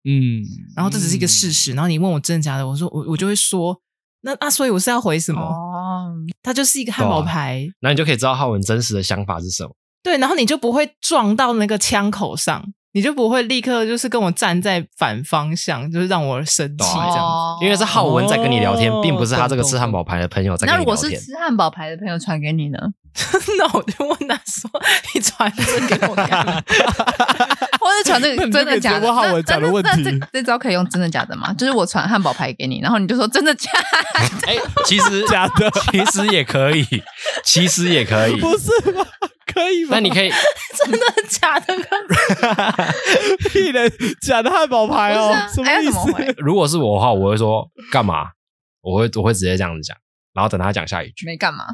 [0.03, 0.45] 嗯嗯，
[0.75, 3.81] 然后这只是一个事实，然后你问我真的假的，我说我我就会说，
[4.21, 5.41] 那那所以我是要回什么？
[5.41, 6.13] 哦，
[6.43, 9.75] 他就是一个汉堡排，那、啊、你就可以知道浩文真实的想法是什么。
[10.03, 12.63] 对，然后你就不会撞到那个枪口上。
[12.93, 20.79] 你就不会立刻就是跟我站在反方向，就是让我生气这样子，哦、因为是浩文在跟你聊天，哦、并不是他这个吃汉堡牌的朋友在跟你聊天。
[20.79, 22.77] 那如果是吃汉堡牌的朋友传给你呢？
[23.57, 24.69] 那我就问他说
[25.11, 31.51] ：“你传这个给我看， 或者传这个 真的假的？”浩文讲的问题，这这招可以用真的假的吗？
[31.57, 34.47] 就是我传汉堡牌给你，然后你就说真的假的？
[34.47, 36.85] 哎、欸，其实假的，其实也可以，
[37.43, 39.03] 其实也可以，不是吗？
[39.57, 39.89] 可以吗？
[39.93, 40.29] 那你可以
[40.77, 40.99] 真的
[41.29, 41.75] 假的？
[43.49, 43.91] 屁人
[44.21, 46.35] 假的汉堡排哦，什么意思？
[46.37, 48.29] 如果是我的话，我会说干嘛？
[48.81, 49.97] 我会我会直接这样子讲，
[50.33, 51.25] 然后等他讲下一句。
[51.25, 51.65] 没干嘛，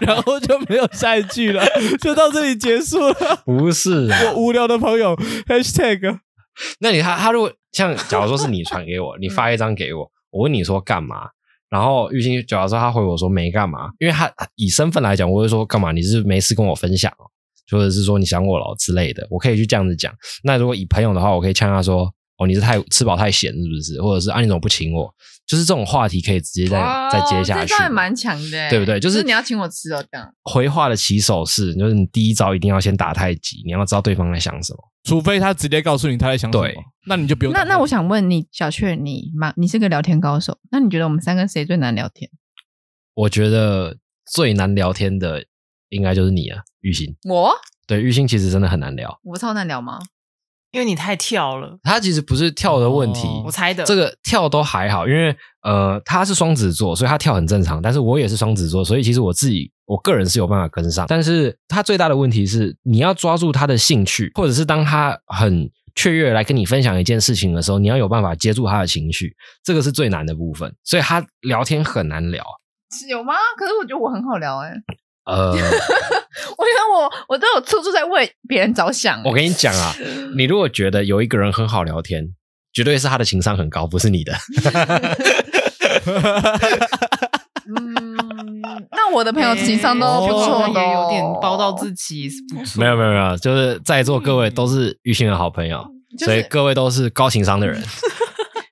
[0.00, 1.64] 然后就没有下一句了，
[2.00, 3.42] 就到这里结束了。
[3.46, 5.16] 不是啊，我无聊的朋友
[5.46, 6.18] #hashtag。
[6.80, 11.30] 那你他他如果像假如说是你传给我，你发一张给我，我问你说干嘛？
[11.72, 15.90] 然后玉兴假如说他回我说没干嘛，因为他以身份来讲，我会说干嘛？
[15.90, 17.10] 你是没事跟我分享，
[17.70, 20.12] 或者是说你想我了之类的，我可以去这样子讲。
[20.44, 22.12] 那如果以朋友的话，我可以呛他说
[22.42, 24.00] ：“哦，你是太吃饱太闲是不是？
[24.02, 25.12] 或者是啊，你怎么不请我？”
[25.44, 26.78] 就是这种话题可以直接再
[27.10, 28.98] 再接下去，这还蛮强的，对不对？
[29.00, 30.32] 就是你要请我吃哦，这样。
[30.44, 36.68] 回话的起手式就是你第一招一定要先打太极，你要知道对方在想什么，除非他直接告诉你他在想什么，
[37.06, 37.52] 那你就不用。
[37.52, 42.30] 那那我想问你，小雀，你嘛，你是个聊天高手，那你觉得我们三个谁最难聊天？
[43.14, 43.98] 我觉得
[44.32, 45.44] 最难聊天的
[45.88, 47.14] 应该就是你啊，玉兴。
[47.28, 47.50] 我？
[47.86, 49.18] 对，玉兴其实真的很难聊。
[49.24, 49.98] 我超难聊吗？
[50.72, 53.84] 因为你太跳了，他其实不是跳的问题，哦、我猜的。
[53.84, 57.80] 这个跳都还好，因为呃，他是双子座，所以他跳很正常。
[57.80, 61.04] 但是我也是双子座，所以其实我自己我个人是有办法跟上。
[61.06, 70.74] 但是他最大的问题是，你要抓住他的兴趣，或者是当他很雀跃来跟你分享一件事情的时候，你要有办法接住他的情绪，这个是最难的部分。
[70.82, 72.42] 所以他聊天很难聊。
[73.10, 73.34] 有吗？
[73.58, 74.74] 可是我觉得我很好聊哎、欸。
[75.24, 79.22] 呃， 我觉得我我都有处处在为别人着想。
[79.24, 79.94] 我跟你讲啊，
[80.36, 82.34] 你如果觉得有一个人很好聊天，
[82.72, 84.32] 绝对是他的情商很高，不是你的。
[87.64, 88.16] 嗯，
[88.90, 92.80] 那我的朋友情商都不错，也有点包到自己是不错。
[92.80, 95.86] 没有没有没有，就是在座各位都是玉兴的好朋友，
[96.18, 97.80] 就是、所以各位都是高情商的人。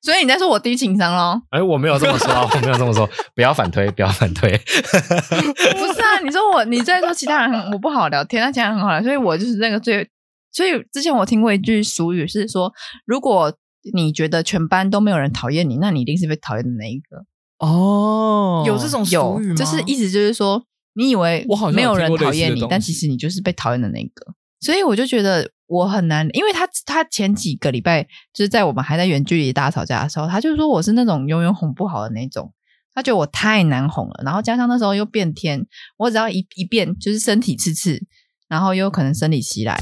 [0.03, 1.40] 所以你在说我低情商喽？
[1.51, 4.51] 哎，我没有这么说，我没有这么说，不要反推，不要反推。
[4.57, 10.09] 不是啊，你说我，你在说其他人我不好聊天，那其他人很好聊，所以我就是那个最。
[10.53, 12.72] 所以之前我听过一句俗语是说，
[13.05, 13.55] 如果
[13.92, 17.24] 你觉得全班都没有人讨厌你，那你一定是被讨厌的那一个。
[17.59, 19.55] 哦，有这种俗语吗？
[19.55, 24.34] 就是意思就是说，你以为我没有人讨厌你，但其实你就是被讨厌的那一个。
[24.61, 25.51] 所以我就觉得。
[25.71, 28.03] 我很难，因为他他前几个礼拜
[28.33, 32.53] 就是在我们还在远距离大吵架的时候，他就说我是那种永远哄不好的那种，
[32.93, 34.21] 他觉得我太难哄了。
[34.25, 35.65] 然后加上那时候又变天，
[35.97, 38.05] 我只要一一变就是身体刺刺，
[38.49, 39.81] 然后又可能生理期来，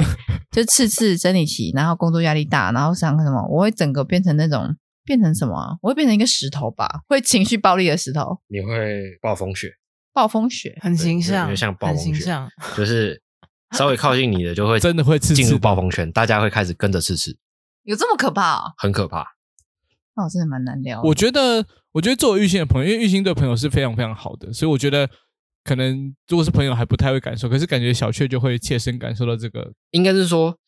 [0.52, 4.76] 就刺刺生理期，然后工作压力大，然后想什么，我会整个变成那种
[5.06, 5.78] 变成什么？
[5.80, 8.38] 我会变成一个石头吧，会情绪暴力的石头。
[8.48, 9.72] 你会暴风雪？
[10.12, 13.22] 暴风雪很形象，就像暴风雪，很形象，就是。
[13.76, 17.36] 稍微靠近你的就会真的会进入暴风圈，大家会开始跟着刺刺。
[17.84, 18.72] 有这么可怕哦？
[18.76, 19.24] 很可怕。
[20.16, 21.00] 那我真的蛮难聊。
[21.02, 25.08] 我觉得，我觉得作为玉兴的朋友，因为玉兴对朋友是非常非常好的，所以我觉得
[25.62, 29.72] 可能如果是朋友还不太会感受，可是感觉小雀就会切身感受到这个。
[29.92, 30.58] 应该是说，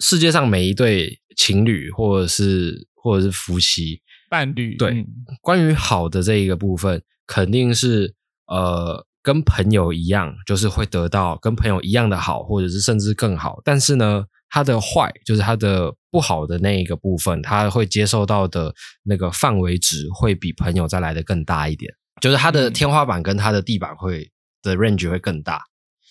[0.00, 5.06] 世界上每一对情侣，或者是或者是夫妻伴侣，对，嗯、
[5.40, 8.14] 关于好的这一个部分，肯定是
[8.46, 13.60] 呃跟朋友一样，就是会得到跟朋友一样的好，或者是甚至更好。
[13.62, 21.92] 但是呢，他的坏，就是他的不好的那一个部分，他会接受到的那个范围值会比朋友再来的更大一点。
[22.22, 25.62] 就是他的天花板跟他的地板会的 range 会更大，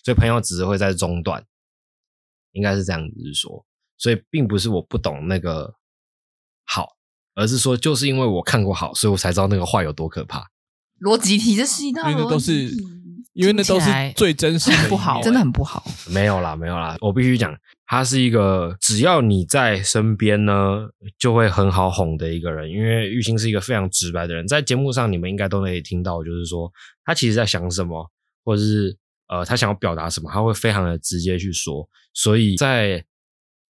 [0.04, 1.44] 所以朋友只是会在中段，
[2.52, 3.66] 应该是这样子说。
[3.98, 5.74] 所以并不是我不懂那个
[6.68, 6.86] 好，
[7.34, 10.46] 而是说就是因为我看过好，所以我才知道那个坏有多可怕。
[11.00, 12.72] 逻辑题，这是一道因为那都是，
[13.38, 15.86] 因为那都是最真实的，不好，真的很不好。
[16.10, 17.56] 没有啦，没有啦，我必须讲。
[17.86, 22.68] 他是一个只要你在身边呢，就会很好哄的一个人。
[22.70, 26.70] 因为玉兴是一个非常直白的人，在节目上你们应该都可以听到，就是说
[27.06, 28.10] 他其实在想什么，
[28.44, 31.88] 或者是呃他想要表达什么，他会非常的直接去说。
[32.14, 33.06] 所以在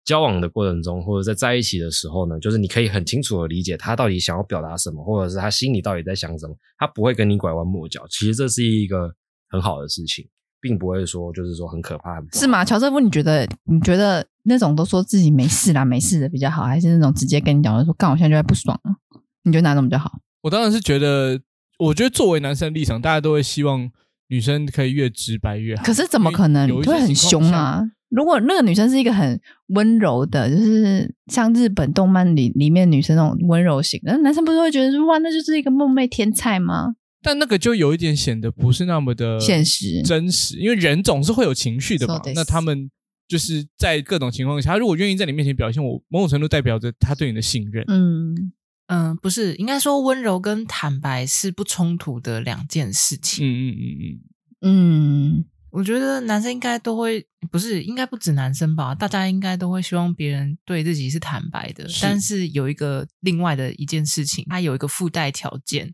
[0.05, 8.07] 交往的过程中，或者在在一起的时候呢，就是你可以很清楚的理解他到底想要表达什么，或者是他心里到底在想什么，他不会跟你拐弯抹角。
[8.09, 9.13] 其实这是一个
[9.49, 10.27] 很好的事情。
[10.59, 12.65] 并不会说，就是说很可怕，是吗？
[12.65, 18.95] 乔瑟夫，你觉得你觉得那种都说自己没事啦、没事的比较好，还是那种直接跟你讲说，干我现在就在不爽了？
[19.43, 20.11] 你觉得哪种比较好？
[20.41, 21.39] 我当然是觉得，
[21.77, 23.87] 我觉得作为男生的立场，大家都会希望
[24.29, 25.83] 女生可以越直白越好。
[25.83, 26.67] 可是怎么可能？
[26.67, 27.83] 你会很凶啊！
[28.09, 36.95] 如果那个女生是一个很温柔的，就是像日本动漫里里面女生那种温柔型的，那男生不是会觉得说，哇，那就是一个梦寐天菜吗？
[37.21, 42.21] 但那个就有一点显得不是那么的现实、真实，因为人总是会有情绪的嘛。
[42.35, 42.89] 那他们
[43.27, 47.83] 就是在各种情况下，他如果愿意在你面前表现，我某种程度代表着他对你的信任。
[47.87, 48.53] 嗯
[48.87, 53.45] 嗯，不是，应该说温柔跟坦白是不冲突的两件事情。
[53.45, 54.19] 嗯嗯嗯嗯
[54.61, 58.95] 嗯，我觉得男生应该都会，不是，应该不止男生吧？
[58.95, 61.89] 大家应该都会希望别人对自己是坦白的。
[61.89, 62.01] 是。
[62.01, 65.93] 但是有一个另外的一件事情，它有一个附带条件。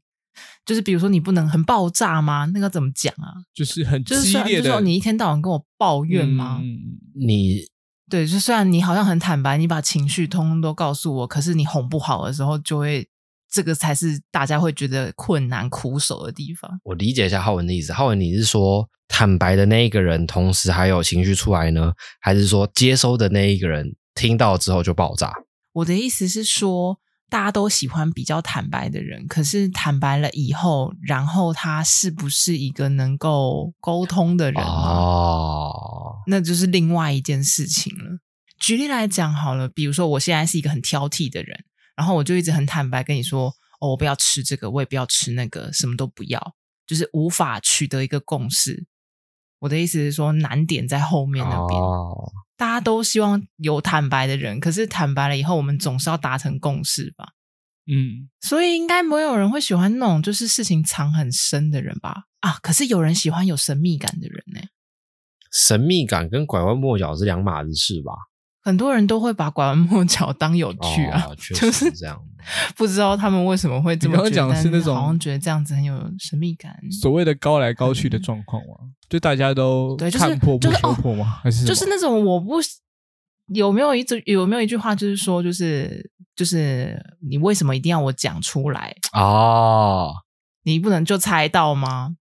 [0.65, 2.45] 就是比如说，你不能很爆炸吗？
[2.53, 3.33] 那个怎么讲啊？
[3.53, 6.59] 就是很激烈的，就是说你一天到晚跟我抱怨吗？
[6.61, 6.77] 嗯、
[7.15, 7.65] 你
[8.09, 13.07] 对，就虽然你好像很坦白，你把情绪通通都告诉我，可是你哄不好的时候，就会
[13.51, 16.79] 这个才是大家会觉得困难苦手的地方。
[16.83, 25.33] 我理解一下浩文的意思，浩文你是说坦白的那一个人，同时还有情绪出来呢，还是说接收的那一个人听到之后就爆炸？
[25.73, 26.99] 我的意思是说。
[27.33, 34.63] 大家都喜欢比较坦白的人，可是坦白了以后，然后他是不是一个能够沟通的人？
[34.63, 38.19] 哦，那就是另外一件事情了。
[38.59, 41.65] 举例来讲好了，比如说我现在是一个很挑剔的人，
[41.95, 46.53] 然后我就一直很坦白跟你说：“哦，我不要吃这个，我也不要吃那个，什么都不要。”
[46.85, 48.85] 就是无法取得一个共识。
[49.57, 51.81] 我的意思是说，难点在后面那边。
[51.81, 52.31] 哦
[52.63, 57.33] 大家都希望有坦白的人，可是坦白了以后，我们总是要达成共识吧？
[57.91, 62.23] 嗯，所以应该没有人会喜欢那种就是事情藏很深的人吧？
[62.39, 64.61] 啊，可是有人喜欢有神秘感的人呢。
[65.51, 68.13] 神秘感跟拐弯抹角是两码子事吧？
[68.63, 72.19] 很多人都会把拐弯抹角当有趣啊，哦、确 实是这样。
[72.75, 74.29] 不知道他们为什么会这么觉得？
[74.29, 78.75] 刚刚讲的是那种好像觉得这样子很有神秘感，所谓的高来高去的状况嘛？
[78.81, 81.39] 嗯、就大家都看破不说破吗？
[81.41, 82.55] 还是就是那种我不
[83.47, 90.13] 有没有一句有没有一句话就是说就是就是你为什么一定要我讲出来哦？
[90.63, 92.15] 你不能就猜到吗？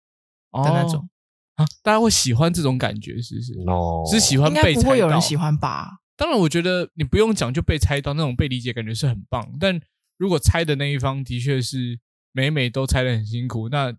[0.51, 1.07] 哦、的那种
[1.55, 3.53] 啊，大家会喜欢这种感觉，是不是？
[3.69, 5.98] 哦，是喜欢被猜到，应该不会有人喜欢吧？
[6.20, 9.49] 当然，我觉得你不用讲就被猜到，那种被理解感觉是很棒。
[9.57, 9.80] 但
[10.17, 11.97] 如果猜的那一方的确是
[12.34, 13.93] 每每都猜得很辛苦，那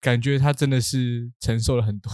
[0.00, 2.10] 感觉他真的是承受了很多。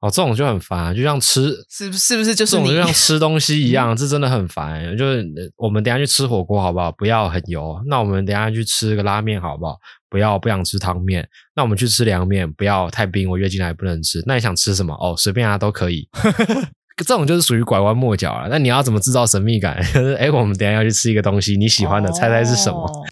[0.00, 4.96] 哦，这种就很烦，就像吃是不是不是就是你这种就像吃东西一样，这真的很烦。
[4.96, 5.24] 就是
[5.56, 6.90] 我们等一下去吃火锅好不好？
[6.90, 7.80] 不要很油。
[7.86, 9.78] 那我们等一下去吃个拉面好不好？
[10.08, 11.28] 不要，不想吃汤面。
[11.54, 14.20] 那我们去吃凉面，不要太冰，我月经来不能吃。
[14.26, 14.92] 那你想吃什么？
[14.94, 16.08] 哦，随便啊，都可以。
[17.04, 18.48] 这种就是属于拐弯抹角了。
[18.50, 19.76] 那你要怎么制造神秘感？
[19.94, 22.84] 就是哎，我们等一下要去吃一个东西，你喜欢的，猜猜是什么？
[22.84, 23.04] 哦、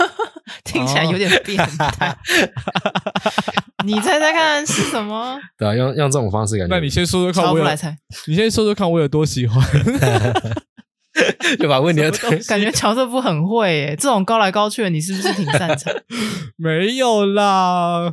[0.64, 2.08] 听起来有点变态。
[2.10, 2.16] 哦、
[3.84, 5.38] 你猜猜看是什么？
[5.56, 6.74] 对啊，用用这种方式感觉。
[6.74, 7.96] 那你先说说看，我有来猜。
[8.26, 9.62] 你先说说看，我有多喜欢。
[11.58, 12.02] 就把问题
[12.46, 15.92] 感觉乔瑟夫很会耶，这种高来高去的，你是不是挺擅长？
[16.58, 18.12] 没有啦，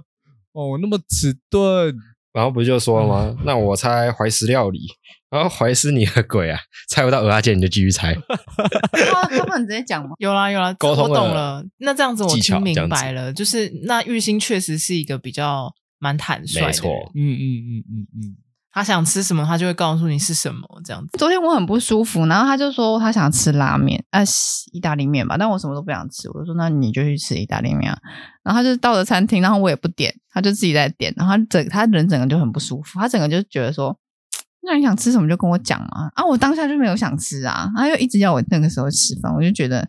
[0.53, 1.93] 哦，那么迟钝。
[2.33, 3.27] 然后不就说了吗？
[3.37, 4.79] 嗯、那我猜怀石料理，
[5.29, 6.59] 然后怀石你个鬼啊！
[6.89, 8.13] 猜不到鹅阿姐你就继续猜。
[8.15, 10.15] 他他不能直接讲吗？
[10.19, 11.63] 有啦有啦，沟通我懂了。
[11.77, 16.65] 那这样子我听明白了，就是那玉兴确实是一个比较蛮坦率的。
[16.67, 18.35] 没错，嗯嗯嗯嗯嗯，
[18.73, 21.15] 他想吃什么，他就会告诉你是什么，这样子。
[21.19, 24.21] 昨天我很不舒服，然后他就说他想吃拉面，啊，
[24.71, 27.99] 意大利面吧，但我什么都不想吃，我就说那你就去吃意大利面啊。
[28.41, 33.95] 然后他就到了餐厅，然后我也不点，他就自己在点，然后他整他人整个就很不舒服，他整个就觉得说，
[34.63, 39.87] 那你想吃什么就跟我讲嘛，啊，我当下就没有想吃啊，他又一直要我那个时候吃饭，我就觉得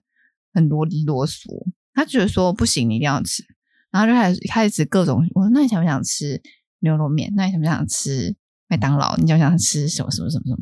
[0.52, 1.48] 很啰里啰嗦，
[1.94, 3.42] 他觉得说不行，你一定要吃。
[3.90, 6.42] 然后就开始开始各种，我说那你想不想吃
[6.80, 7.32] 牛肉面？
[7.34, 8.34] 那你想不想吃
[8.74, 9.16] 麦当劳？
[9.18, 10.58] 你想不想吃什么什么什么什么？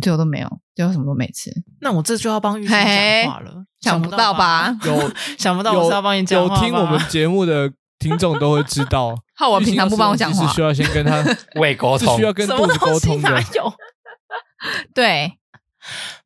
[0.00, 1.52] 最后都没有，最后什么都没吃。
[1.80, 4.76] 那我这就要帮郁欣讲话了，想不到吧？
[4.84, 6.56] 有想不到我是要帮你讲话。
[6.56, 11.22] 有听我们节目的听众都会知道，好，我平常不帮我讲话，是需要先跟他
[11.60, 13.30] 胃沟通，需要跟肚子沟通的。
[13.30, 13.72] 哪 有？
[14.92, 15.38] 对。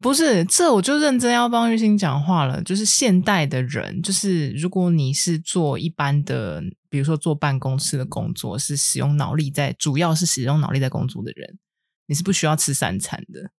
[0.00, 2.62] 不是，这我就认真要帮郁欣讲话了。
[2.62, 6.62] 就是现代的人，就是如果你是做一般的，
[6.96, 11.58] 比如说做办公室的工作，是使用脑力在，主要是使用脑力在工作的人，
[12.06, 13.50] 你是不需要吃三餐的。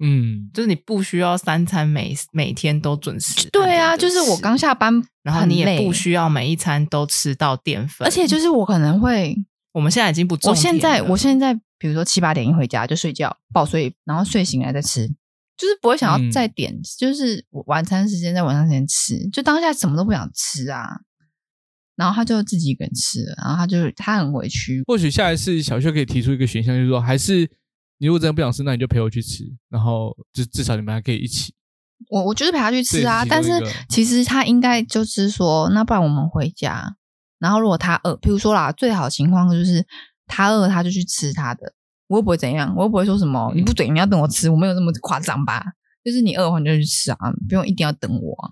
[0.00, 3.50] 嗯，就是你不需要三餐每每天都准时。
[3.50, 4.90] 对啊，就是我刚下班，
[5.22, 8.08] 然后你也不需要每一餐都吃到淀粉。
[8.08, 9.36] 而且就是我可能会，
[9.72, 11.60] 我们现在已经不重，我现在我现在。
[11.78, 15.06] 比如说七八点一回家就睡觉，爆睡，然后睡醒来再吃，
[15.58, 20.88] 就是不会想要再点，嗯、就是晚餐时间在晚上时间吃，就当下什么都不想吃啊。
[21.96, 24.82] 然后他就自己一个人吃了，然后他就他很委屈。
[24.86, 27.50] 或许下一次小秀可以提出一个选项，就是说，还是
[27.98, 31.54] 你如果真的不想吃，那你就陪我去吃，然后就至少你们还可以一起。
[32.10, 33.50] 我我就是陪他去吃啊，但是
[33.88, 36.96] 其实他应该就是说，那不然我们回家。
[37.38, 39.86] 然后如果他饿，比如说啦，最好的情况就是。
[40.28, 41.72] 他饿，他就去吃他的，
[42.08, 45.64] 我又不会怎样，我又不会说什么，你不准，你要等我吃，我没有那么夸张吧？
[46.04, 48.50] 就是你饿的话，你就去吃啊，不用一定要等我啊。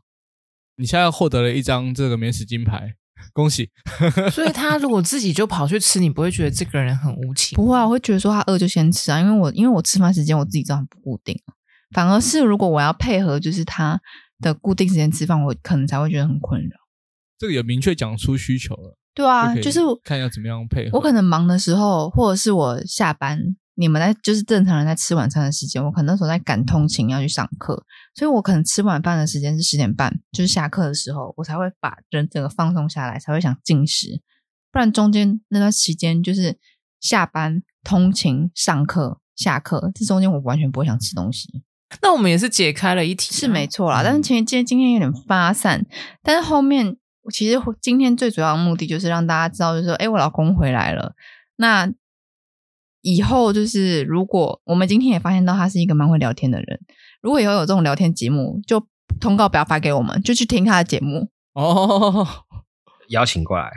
[0.77, 2.95] 你现在获得了一张这个免死金牌，
[3.33, 3.71] 恭喜！
[4.31, 7.57] 所以他如果自己就跑去吃，你不会觉得这个人很无情？
[7.57, 11.37] 不会啊，我会觉得说他饿就先吃啊，因为我因为我吃饭时间我自己知道很不固定，
[11.93, 14.01] 反而是如果我要配合就是他
[14.41, 16.77] 的固定时间吃饭，我可能才会觉得很困扰。
[17.39, 18.97] 这个有明确讲出需求了。
[19.15, 20.99] 对啊，就，就是看要怎么样配合。
[20.99, 23.39] 我可能忙的时候，或者是我下班，
[23.75, 34.21] 你们在就是正常人在吃晚餐的时间，我可能那时候在赶通勤要去上课，所以我可能吃晚饭的时间是十点半，就是下课的时候，我才会把人整个放松下来，才会想进食。
[34.73, 36.59] 不然中间那段时间就是
[37.01, 41.63] 下班、通勤、上课、下课，这中间我完全不会想吃东西。
[42.03, 44.03] 那我们也是解开了一题，是没错啦。
[44.03, 45.85] 但是前今天今天有点发散，
[46.23, 46.97] 但是后面。
[47.33, 51.15] 其实今天最主要的目的就是让大家知道，就是说，哎，我老公回来了。
[51.57, 51.91] 那
[53.05, 56.81] 以后就是，如果我们今天也发现到他是一个蛮会聊天的人，
[57.23, 58.85] 如果以后有这种聊天节目，就
[59.21, 62.27] 通告不要发给我们，就去听他的节目哦。
[63.11, 63.71] 邀请过来？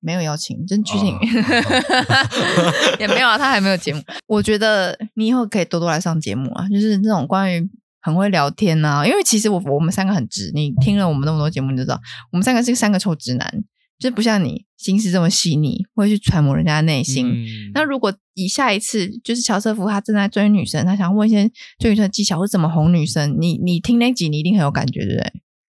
[0.00, 1.20] 没有邀请，真去听，哦、
[3.00, 4.02] 也没有啊，他还没有节目。
[4.26, 7.70] 我觉得你以后可以多多来上节目啊，就是那种关于。
[8.02, 12.00] 很会聊天呐、啊，因为其实我我们三个很直，你听了我们那么多节目，你就知道
[12.30, 13.64] 我们三个是三个臭直男，
[13.98, 17.26] 就不像你心思这么细腻，会去揣摩人家的内心。
[17.28, 25.32] 嗯、那如果以下一次就是乔瑟夫他正在追女生，他想问一些追女生的技巧或怎么哄女生，你你听那集你一定很有感觉，对不对？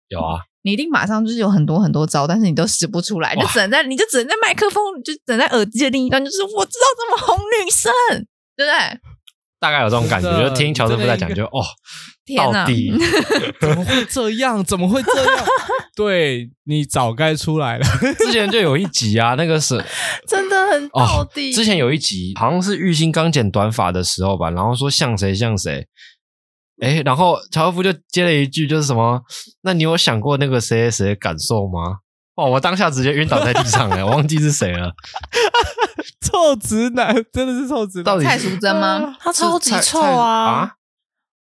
[0.09, 7.91] 有啊，你一定马上就是有很多很多招，但是你都使不出来，就只能在你就只能在麦克风，就只能在耳机的另一端，就是我知道怎么哄女生，
[8.55, 8.99] 对不对？
[9.62, 11.62] 大概有这种感觉，就听乔瑟夫在讲，就哦，
[12.36, 12.91] 到底
[13.62, 14.64] 怎么会这样？
[14.66, 15.45] 怎么会这样？
[15.95, 17.86] 对，你早该出来了。
[18.18, 19.84] 之前就有一集啊，那个是
[20.28, 21.53] 真的很到底。
[21.53, 25.86] 之前有一集好像是玉欣刚剪短发的时候吧，然后说像谁像谁，
[26.82, 29.22] 哎，然后乔瑟夫就接了一句，就是什么？
[29.62, 31.97] 那你有想过那个谁谁的感受吗？
[32.36, 34.91] 哦，我当下直接晕倒在地上了，我忘记是谁了。
[36.32, 38.06] 臭直男， 真的是臭直男。
[38.06, 39.16] 到底蔡淑珍吗？
[39.20, 40.46] 他超级臭啊！
[40.46, 40.72] 啊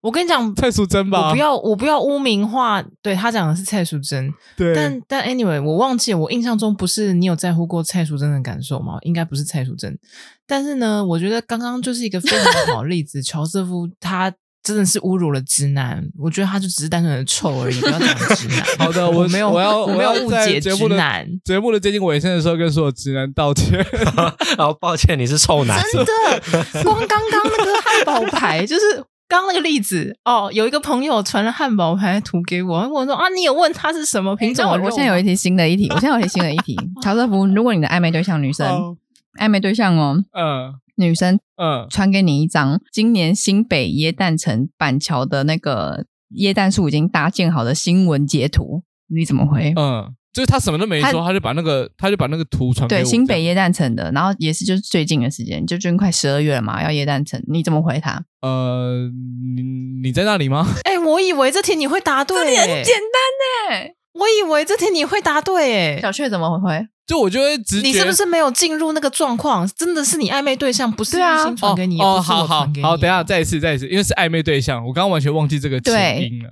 [0.01, 1.29] 我跟你讲，蔡淑珍吧。
[1.29, 2.85] 我不要，我不要污名化。
[3.01, 4.31] 对，他讲的是蔡淑珍。
[4.55, 8.99] 对，但但 anyway，我忘记了，我印象中不是你有在乎过蔡淑珍的感受吗？
[9.01, 9.99] 应该不是蔡淑珍。
[10.47, 14.33] 但是呢，我觉得刚刚就是一个非常好的例子，乔瑟夫他。
[14.65, 18.65] 真的是侮辱了直男，我觉得他就只是单纯的臭而已，不要讲直男。
[18.81, 21.29] 好的，我没有，我要我没有误解直男。
[21.45, 23.79] 节目的接近尾声的时候，跟所有直男道歉，
[24.57, 25.79] 然后抱歉，你是臭男。
[25.93, 34.67] 真的，光刚刚那个汉堡牌，就是刚刚那个例子哦，有一个朋友传了汉堡牌图给我，问我说啊，你有问他是什么品种？
[34.83, 36.75] 我现在有一题新的一题，我现在有一题新的一题。
[37.03, 38.97] 乔瑟夫，如果你的暧昧对象女生，哦、
[39.39, 40.75] 暧昧对象哦，嗯。
[40.97, 46.07] 女生，嗯，传给你一张今年新北耶诞城板桥的那个
[46.37, 49.73] 耶诞树已经搭建好的新闻截图，你怎么回？
[49.75, 53.01] 嗯，就是他什么都没说，他，他就把那个他就把那个图传给我。
[53.01, 58.23] 对，新北耶诞城的，然后也是就是最近的时间，就就快十二月了嘛，要耶诞城，你怎么回他？
[58.41, 59.11] 呃，
[59.57, 59.63] 你
[60.01, 60.65] 你在那里吗？
[60.87, 63.97] 哎、欸，我以为这题你会答对、欸，这很简单呢、欸。
[64.15, 66.87] 我以为这题你会答对、欸，哎，小雀怎么回？
[67.07, 69.69] 就我就会直觉，你是不是没有进入那个状况？
[69.77, 76.51] 真的是你暧昧对象，不是玉兴传给你，哦，哦好好好，等一下再一次再一次，因为是暧昧对象，我刚刚完全忘记这个前因了，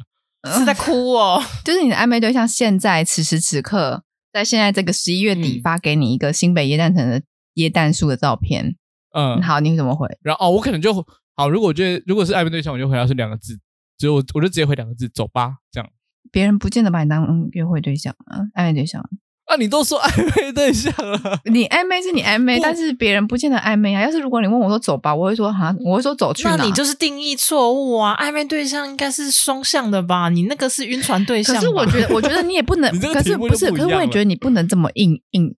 [0.58, 1.42] 是在哭哦。
[1.64, 7.22] 就是你的暧昧对象，现在此时此刻，在现在这个十一月底发给你一个新北耶诞城的
[7.54, 8.76] 耶诞树的照片。
[9.14, 10.06] 嗯，好，你怎么回？
[10.22, 10.92] 然后哦，我可能就
[11.34, 11.48] 好。
[11.48, 13.58] 如果我觉得如果是暧昧对象，我就回答是两个字，
[13.96, 15.90] 就我我就直接回两个字，走吧，这样。
[16.30, 19.02] 别人不见得把你当约会对象啊，暧昧对象。
[19.46, 24.00] 啊，你都说暧昧对象了，你暧昧是你暧昧，但是别人不见得暧昧啊。
[24.00, 26.56] 要是如果你问我说走吧，我会说哈，我会说走去哪？
[26.56, 28.16] 那你就是定义错误啊！
[28.18, 30.28] 暧昧对象应该是双向的吧？
[30.28, 31.56] 你那个是晕船对象。
[31.56, 33.70] 可是我觉得，我觉得你也不能，可是不是？
[33.72, 35.54] 可是我也觉得你不能这么硬硬。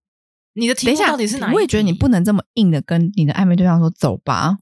[0.55, 1.55] 你的题目到底是哪一题？
[1.55, 4.57] 我也觉得你不能这么硬的跟你的暧昧对象说走吧。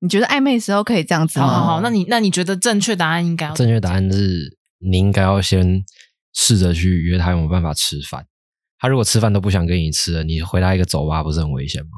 [0.00, 1.46] 你觉得暧昧的时候可以这样子吗？
[1.46, 3.50] 好好好，那你那你觉得正确答案应该？
[3.52, 5.82] 正确答案是你应该要先
[6.36, 8.26] 试着去约他有没有办法吃饭。
[8.78, 11.90] 他如果吃饭都不想跟你吃了，你回他一个走吧，不是很危险吗？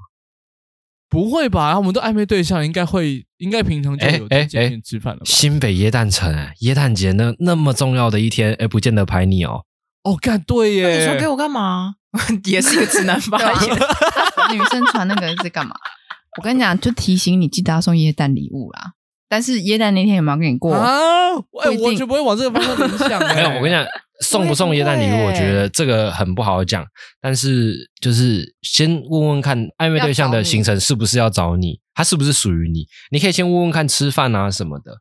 [1.10, 1.76] 不会吧？
[1.76, 5.24] 我们都暧昧对象，应该会，应该平常就有见面吃饭了吧？
[5.24, 9.64] 新北耶诞城，耶诞节那那么重要的一天，哎，不见得排你哦。
[10.04, 10.98] 哦，干对耶！
[10.98, 11.94] 你传给我干嘛？
[12.44, 13.76] 也是一个直男发言。
[14.54, 15.74] 女生传那个是干嘛？
[16.38, 18.92] 我跟你讲，就提醒你记得要送耶诞礼物啦。
[19.28, 20.88] 但是耶诞那天有没有跟你过啊？
[21.62, 23.20] 哎，我就不会往这个方向联想。
[23.34, 23.86] 没有，我跟你讲。
[24.20, 26.84] 送不送耶诞礼物，我觉得这个很不好讲。
[27.20, 32.84] 但是就是先问问看暧昧对象的行程是不是要找你，他是不是属于你？
[33.12, 34.96] 你可以先问问看吃饭啊什么的，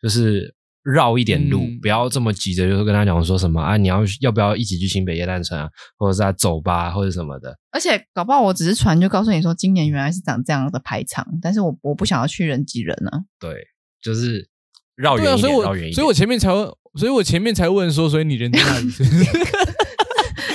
[0.00, 0.54] 就是
[0.84, 7.56] 绕一点路，嗯、不要这么急着，就是跟他讲说什么啊，你要要不要一起去新北耶诞城啊，或者是走吧，或者什么的。
[7.72, 13.22] 而且搞不好我只是传就告诉你说，今年原来是长这样的排场，但是我我不想要去人挤人啊。
[13.40, 13.66] 对，
[14.02, 14.48] 就是
[14.94, 15.92] 绕远一点，绕远、啊、所以我一点。
[15.92, 16.70] 所以我前面才会。
[16.96, 18.86] 所以我前面才问说，所以你人在哪 里？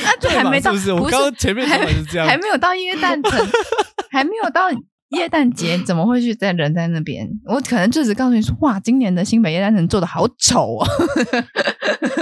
[0.05, 0.93] 那这还没到，是不是？
[0.93, 3.45] 我刚刚前面还是这样，还没有到耶诞城，
[4.09, 4.69] 还没有到
[5.09, 7.27] 耶诞节， 怎么会去在人在那边？
[7.45, 10.87] 我可能就只告诉你说，哇，今年的新北耶诞城做的好丑啊！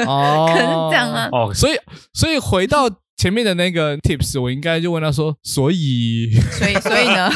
[0.05, 1.29] 哦， 可能这样啊。
[1.31, 1.77] 哦，所以
[2.13, 7.29] 所以回到前面的那个 tips，我应该就问他说，所以，所以， 所以呢？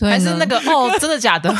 [0.00, 1.54] 还是那个哦，真的假的？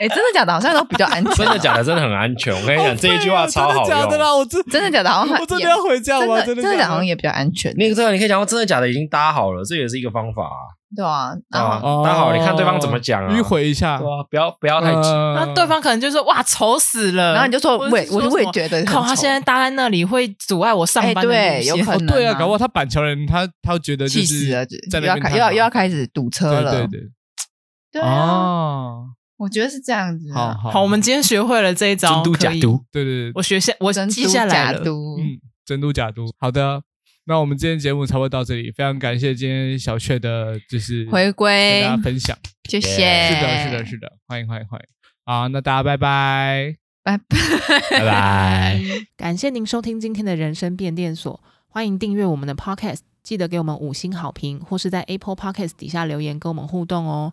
[0.00, 0.52] 哎，真的假的？
[0.52, 1.34] 好像都比较安全。
[1.34, 1.84] 真的假的？
[1.84, 2.54] 真的很安全。
[2.54, 3.84] 我跟你讲，这一句话超好用。
[3.84, 4.34] 真的假的啦？
[4.34, 5.10] 我真真的假的？
[5.10, 6.40] 好像我真的要回家吗？
[6.42, 7.72] 真的真的好像也比较安全。
[7.76, 10.50] 那个这个你可以讲说真的假的已经搭好了，这也是一个方法。
[10.94, 13.34] 对啊，啊，搭好，你看对方怎么讲啊？
[13.34, 15.08] 迂回一下，对啊，不要不要太急。
[15.10, 21.26] 那对方可能就说哇丑死了，然后你就说我我我也觉得，靠，他现在搭在那里会阻碍我上班。
[21.26, 22.06] 对，有可能。
[22.06, 26.70] 对啊，搞不好他板桥人，他他觉得气死了，又要开又要又要开始堵车了。
[26.72, 27.00] 对对对，
[27.92, 28.92] 对啊。
[29.42, 30.32] 我觉得是这样子。
[30.32, 32.14] 好，好，我们今天学会了这一招。
[32.14, 34.80] 真嘟假嘟，对对对，我学下，我记下来了。
[34.84, 36.32] 嗯，真嘟假嘟。
[36.38, 36.80] 好的，
[37.24, 42.38] 那我们今天节目差不多到这里，非常感谢今天小雀的，就是回归跟大家分享，
[42.70, 42.90] 谢谢。
[42.90, 44.86] 是的，是的，是的，欢迎，欢迎，欢迎。
[45.24, 47.36] 好，那大家拜拜，拜拜，
[47.90, 48.80] 拜拜。
[49.16, 57.32] 感谢您收听今天的人生变电所，欢迎订阅我们的 Podcast，记得给我们五星好评，或是在 Apple Podcast 底下留言跟我们互动哦。